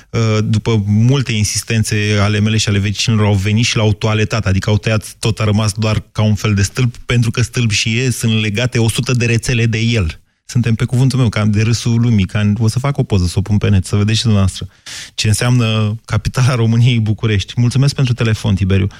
[0.09, 4.69] Uh, După multe insistențe ale mele și ale vecinilor au venit și l-au toaletat, adică
[4.69, 7.97] au tăiat, tot a rămas doar ca un fel de stâlp, pentru că stâlp și
[7.97, 10.19] e, sunt legate 100 de rețele de el.
[10.45, 13.33] Suntem pe cuvântul meu, cam de râsul lumii, ca o să fac o poză, să
[13.37, 14.67] o pun pe net, să vedeți și dumneavoastră
[15.15, 17.53] ce înseamnă capitala României București.
[17.55, 18.87] Mulțumesc pentru telefon, Tiberiu.
[18.87, 18.91] 0372069599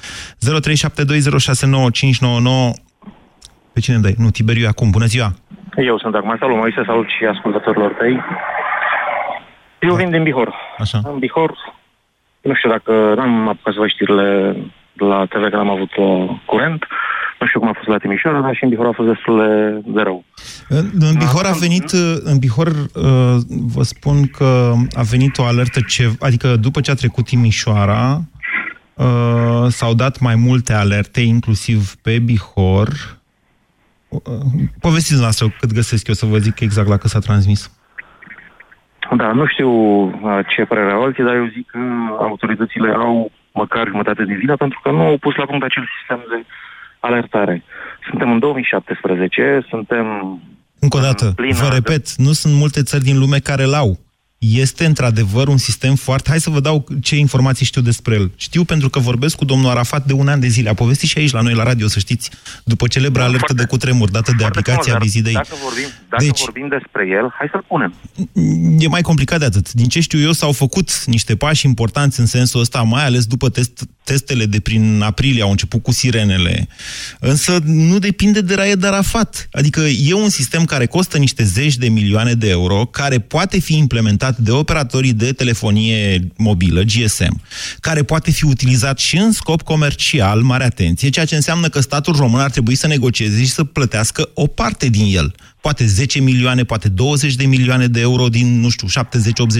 [3.72, 4.14] Pe cine îmi dai?
[4.18, 4.90] Nu, Tiberiu e acum.
[4.90, 5.32] Bună ziua!
[5.76, 6.36] Eu sunt acum.
[6.38, 8.20] Salut, Moise, salut și ascultătorilor tăi.
[9.80, 10.54] Eu vin din Bihor.
[10.78, 11.00] Așa.
[11.04, 11.54] În Bihor,
[12.40, 14.56] nu știu dacă n-am apucat să văd știrile
[14.94, 16.84] la TV, că n-am avut uh, curent.
[17.40, 19.90] Nu știu cum a fost la Timișoara, dar și în Bihor a fost destul de,
[19.92, 20.24] de rău.
[20.68, 21.90] În, în Bihor a venit,
[22.22, 23.36] în Bihor uh,
[23.74, 28.20] vă spun că a venit o alertă, ce, adică după ce a trecut Timișoara,
[28.94, 33.19] uh, s-au dat mai multe alerte, inclusiv pe Bihor.
[34.10, 34.20] Uh,
[34.80, 37.70] Povestiți noastră cât găsesc eu să vă zic exact la cât s-a transmis.
[39.16, 41.78] Da, nu știu uh, ce părere au alții, dar eu zic că
[42.18, 46.20] autoritățile au măcar jumătate din vină pentru că nu au pus la punct acel sistem
[46.28, 46.44] de
[47.00, 47.62] alertare.
[48.10, 50.06] Suntem în 2017, suntem
[50.80, 53.98] Încă o dată, plină vă de- repet, nu sunt multe țări din lume care l-au.
[54.48, 56.28] Este într-adevăr un sistem foarte...
[56.28, 58.30] Hai să vă dau ce informații știu despre el.
[58.36, 60.68] Știu pentru că vorbesc cu domnul Arafat de un an de zile.
[60.68, 62.30] A povestit și aici la noi la radio, să știți,
[62.64, 65.32] după celebra alertă de cutremur dată de aplicația Dar Vizidei.
[65.32, 67.94] Dacă vorbim, dacă Deci- vorbim despre el, hai să-l punem.
[68.78, 69.72] E mai complicat de atât.
[69.72, 73.48] Din ce știu eu, s-au făcut niște pași importanți în sensul ăsta, mai ales după
[73.48, 76.68] test, testele de prin aprilie, au început cu sirenele.
[77.18, 79.48] Însă nu depinde de Raed Arafat.
[79.52, 83.76] Adică e un sistem care costă niște zeci de milioane de euro, care poate fi
[83.76, 87.40] implementat de operatorii de telefonie mobilă, GSM,
[87.80, 92.16] care poate fi utilizat și în scop comercial, mare atenție, ceea ce înseamnă că statul
[92.16, 95.34] român ar trebui să negocieze și să plătească o parte din el.
[95.60, 98.88] Poate 10 milioane, poate 20 de milioane de euro din, nu știu,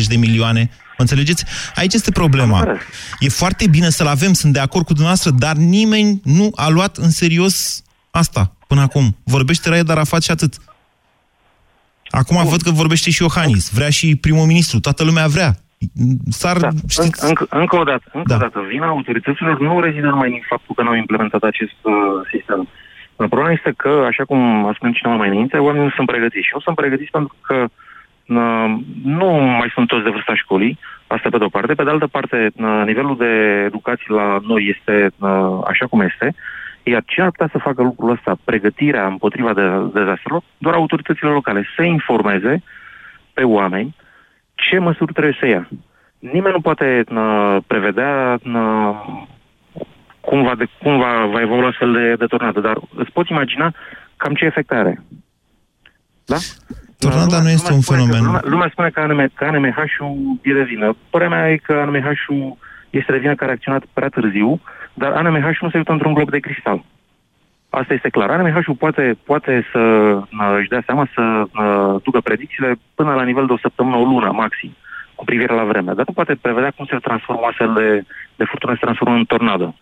[0.02, 0.70] 70-80 de milioane.
[0.72, 1.44] Mă înțelegeți?
[1.74, 2.66] Aici este problema.
[3.18, 6.96] E foarte bine să-l avem, sunt de acord cu dumneavoastră, dar nimeni nu a luat
[6.96, 9.16] în serios asta până acum.
[9.22, 10.54] Vorbește Raed Arafat și atât.
[12.10, 15.50] Acum văd că vorbește și Iohannis, vrea și primul ministru, toată lumea vrea.
[16.28, 17.26] S-ar, da, știți...
[17.28, 18.34] încă, încă o dată, încă Da.
[18.34, 21.94] o dată, vina autorităților nu rezidă numai din faptul că nu au implementat acest uh,
[22.32, 22.68] sistem.
[23.16, 26.46] Problema este că, așa cum a spus cineva mai înainte, oamenii nu sunt pregătiți.
[26.46, 28.66] Și nu sunt pregătiți pentru că uh,
[29.04, 29.30] nu
[29.60, 31.74] mai sunt toți de vârsta școlii, asta pe de-o parte.
[31.74, 33.32] Pe de altă parte, uh, nivelul de
[33.66, 36.34] educație la noi este uh, așa cum este,
[36.82, 39.62] iar cine ar putea să facă lucrul ăsta, pregătirea împotriva de,
[39.92, 42.62] dezastrelor, doar autoritățile locale, să informeze
[43.32, 43.96] pe oameni
[44.54, 45.68] ce măsuri trebuie să ia.
[46.18, 49.24] Nimeni nu poate uh, prevedea uh,
[50.20, 53.74] cum, va, de, cum va, va evolua astfel de, de tornadă, dar îți poți imagina
[54.16, 55.02] cam ce efect are.
[56.24, 56.36] Da?
[56.98, 58.20] Tornada nu este un spune fenomen.
[58.20, 60.96] Că, lumea, lumea spune că, ANM, că ANMH-ul e de vină.
[61.10, 62.56] Părerea mea e că ANMH-ul
[62.90, 64.60] este de vină că a reacționat prea târziu,
[64.94, 66.84] dar ANMH nu se uită într-un glob de cristal.
[67.70, 68.30] Asta este clar.
[68.30, 73.46] ANMH-ul poate, poate să uh, își dea seama să uh, ducă predicțiile până la nivel
[73.46, 74.76] de o săptămână, o lună, maxim,
[75.14, 75.92] cu privire la vreme.
[75.92, 78.04] Dar nu poate prevedea cum se transformă astfel de,
[78.36, 79.74] de furtună, se transformă în tornadă.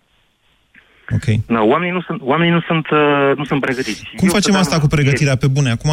[1.17, 1.27] Ok.
[1.47, 4.03] No, oamenii nu sunt, oamenii nu sunt, uh, nu sunt pregătiți.
[4.03, 5.71] Cum Eu facem stăteam- asta cu pregătirea pe bune?
[5.71, 5.91] Acum,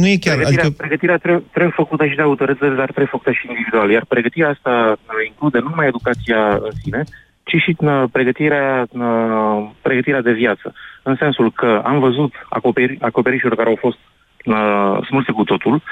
[0.00, 0.36] nu e chiar...
[0.36, 3.90] Pregătirea, Adică, pregătirea trebuie, trebuie făcută și de autorități, dar trebuie făcută și individual.
[3.90, 7.02] Iar pregătirea asta uh, include nu numai educația în sine,
[7.44, 10.74] ci și uh, pregătirea, uh, pregătirea de viață.
[11.02, 13.98] În sensul că am văzut acoperi, acoperișuri care au fost
[14.44, 15.82] uh, smulse cu totul,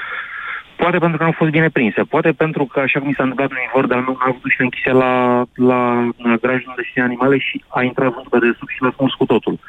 [0.75, 3.23] poate pentru că nu au fost bine prinse, poate pentru că, așa cum mi s-a
[3.23, 7.03] întâmplat în Ivor, dar nu a avut ușile închise la, la, la grajul unde ține
[7.03, 9.59] animale și a intrat vântul pe dedesubt și l-a smuls cu totul.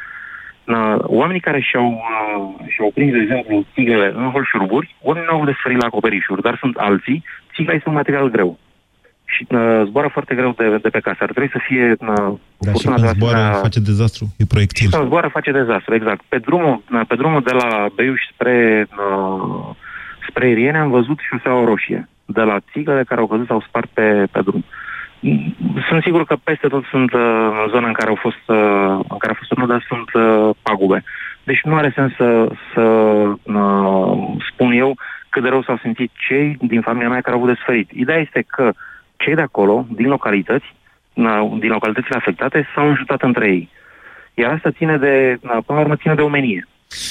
[0.65, 5.45] Na, oamenii care și-au, uh, și-au prins, de exemplu, țiglele în holșuruburi, oamenii nu au
[5.45, 7.25] desfărit la acoperișuri, dar sunt alții,
[7.55, 8.59] țigla este un material greu.
[9.35, 11.17] Și uh, zboară foarte greu de, de pe casă.
[11.21, 14.45] Ar trebui să fie uh, da, și furtuna când de zboară, asemenea- face dezastru, e
[14.55, 14.89] proiectil.
[14.91, 16.23] când zboară face dezastru, exact.
[16.29, 19.75] Pe drumul, na, pe drumul de la Beiuș spre, uh,
[20.29, 22.09] spre Iriene am văzut șoseaua roșie.
[22.25, 24.65] De la țiglele care au căzut s-au spart pe, pe drum.
[25.21, 25.55] Mm,
[25.89, 27.21] Sunt sigur că peste tot sunt uh,
[27.65, 31.05] în zona în care au fost, uh, în care a fost tornada, sunt uh, pagube.
[31.45, 34.13] Deci nu are sens să, să uh,
[34.53, 34.95] spun eu
[35.29, 37.91] cât de rău s-au simțit cei din familia mea care au avut de suferit.
[37.91, 38.73] Ideea este că
[39.17, 40.65] cei de acolo, din localități,
[41.13, 43.69] na, din localitățile afectate, s-au ajutat între ei.
[44.35, 46.69] Iar asta ține de, na, până la urmă, ține de omenie.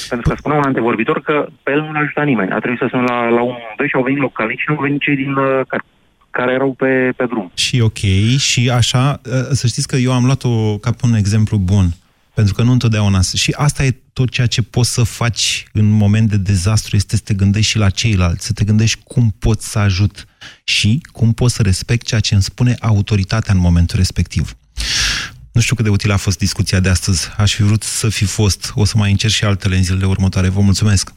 [0.09, 2.51] Pentru că spunea un antevorbitor că pe el nu l-a ajutat nimeni.
[2.51, 4.81] A trebuit să sună la, la un doi și au venit localnici și nu au
[4.81, 5.83] venit cei din, uh, care,
[6.29, 7.51] care erau pe, pe drum.
[7.55, 8.01] Și ok,
[8.37, 11.85] și așa, ă, să știți că eu am luat-o ca pe un exemplu bun,
[12.33, 13.21] pentru că nu întotdeauna...
[13.33, 17.21] Și asta e tot ceea ce poți să faci în moment de dezastru, este să
[17.25, 20.25] te gândești și la ceilalți, să te gândești cum poți să ajut
[20.63, 24.55] și cum poți să respect ceea ce îmi spune autoritatea în momentul respectiv.
[25.51, 27.27] Nu știu cât de util a fost discuția de astăzi.
[27.37, 28.71] Aș fi vrut să fi fost.
[28.75, 30.49] O să mai încerc și altele în zilele următoare.
[30.49, 31.13] Vă mulțumesc!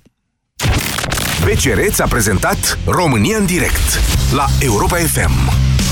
[1.40, 4.00] BCR ți-a prezentat România în direct
[4.32, 5.75] la Europa FM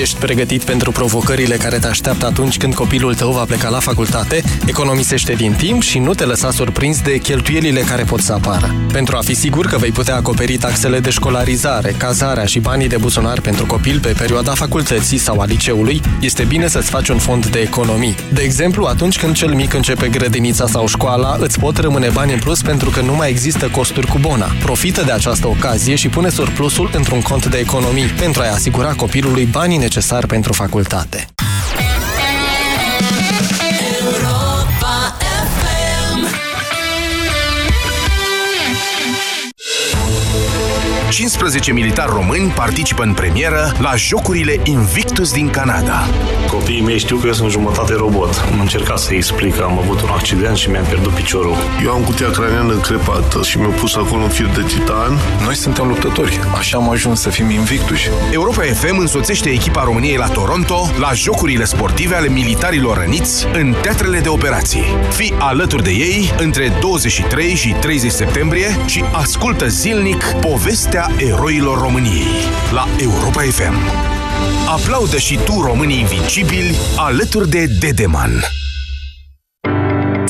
[0.00, 4.42] Ești pregătit pentru provocările care te așteaptă atunci când copilul tău va pleca la facultate?
[4.66, 8.74] Economisește din timp și nu te lăsa surprins de cheltuielile care pot să apară.
[8.92, 12.96] Pentru a fi sigur că vei putea acoperi taxele de școlarizare, cazarea și banii de
[12.96, 17.46] buzunar pentru copil pe perioada facultății sau a liceului, este bine să-ți faci un fond
[17.46, 18.14] de economii.
[18.32, 22.38] De exemplu, atunci când cel mic începe grădinița sau școala, îți pot rămâne bani în
[22.38, 24.52] plus pentru că nu mai există costuri cu bona.
[24.62, 29.44] Profită de această ocazie și pune surplusul într-un cont de economii pentru a-i asigura copilului
[29.44, 31.35] banii necesari pentru facultate.
[41.10, 46.08] 15 militari români participă în premieră la Jocurile Invictus din Canada.
[46.48, 48.44] Copiii mei știu că eu sunt jumătate robot.
[48.52, 51.56] Am încercat să-i explic că am avut un accident și mi-am pierdut piciorul.
[51.84, 55.18] Eu am cutia craniană crepată și mi-au pus acolo un fir de titan.
[55.44, 58.08] Noi suntem luptători, așa am ajuns să fim invictuși.
[58.32, 64.18] Europa FM însoțește echipa României la Toronto la Jocurile sportive ale militarilor răniți în teatrele
[64.20, 64.84] de operații.
[65.10, 70.24] Fii alături de ei între 23 și 30 septembrie și ascultă zilnic
[70.96, 72.26] povestea eroilor României
[72.72, 73.74] la Europa FM.
[74.68, 78.44] Aplaudă și tu românii invincibili alături de Dedeman.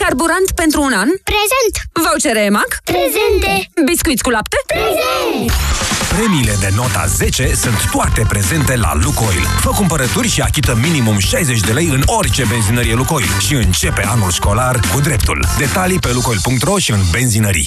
[0.00, 0.08] Bună ziua!
[0.08, 1.08] Carburant pentru un an?
[1.30, 1.74] Prezent!
[1.92, 2.70] Vouchere EMAG?
[2.84, 3.70] Prezente!
[3.84, 4.56] Biscuiți cu lapte?
[4.66, 5.52] Prezent!
[6.16, 9.46] Premiile de nota 10 sunt toate prezente la Lucoil.
[9.60, 14.30] Fă cumpărături și achită minimum 60 de lei în orice benzinărie Lucoil și începe anul
[14.30, 15.46] școlar cu dreptul.
[15.58, 17.66] Detalii pe lucoil.ro și în benzinării.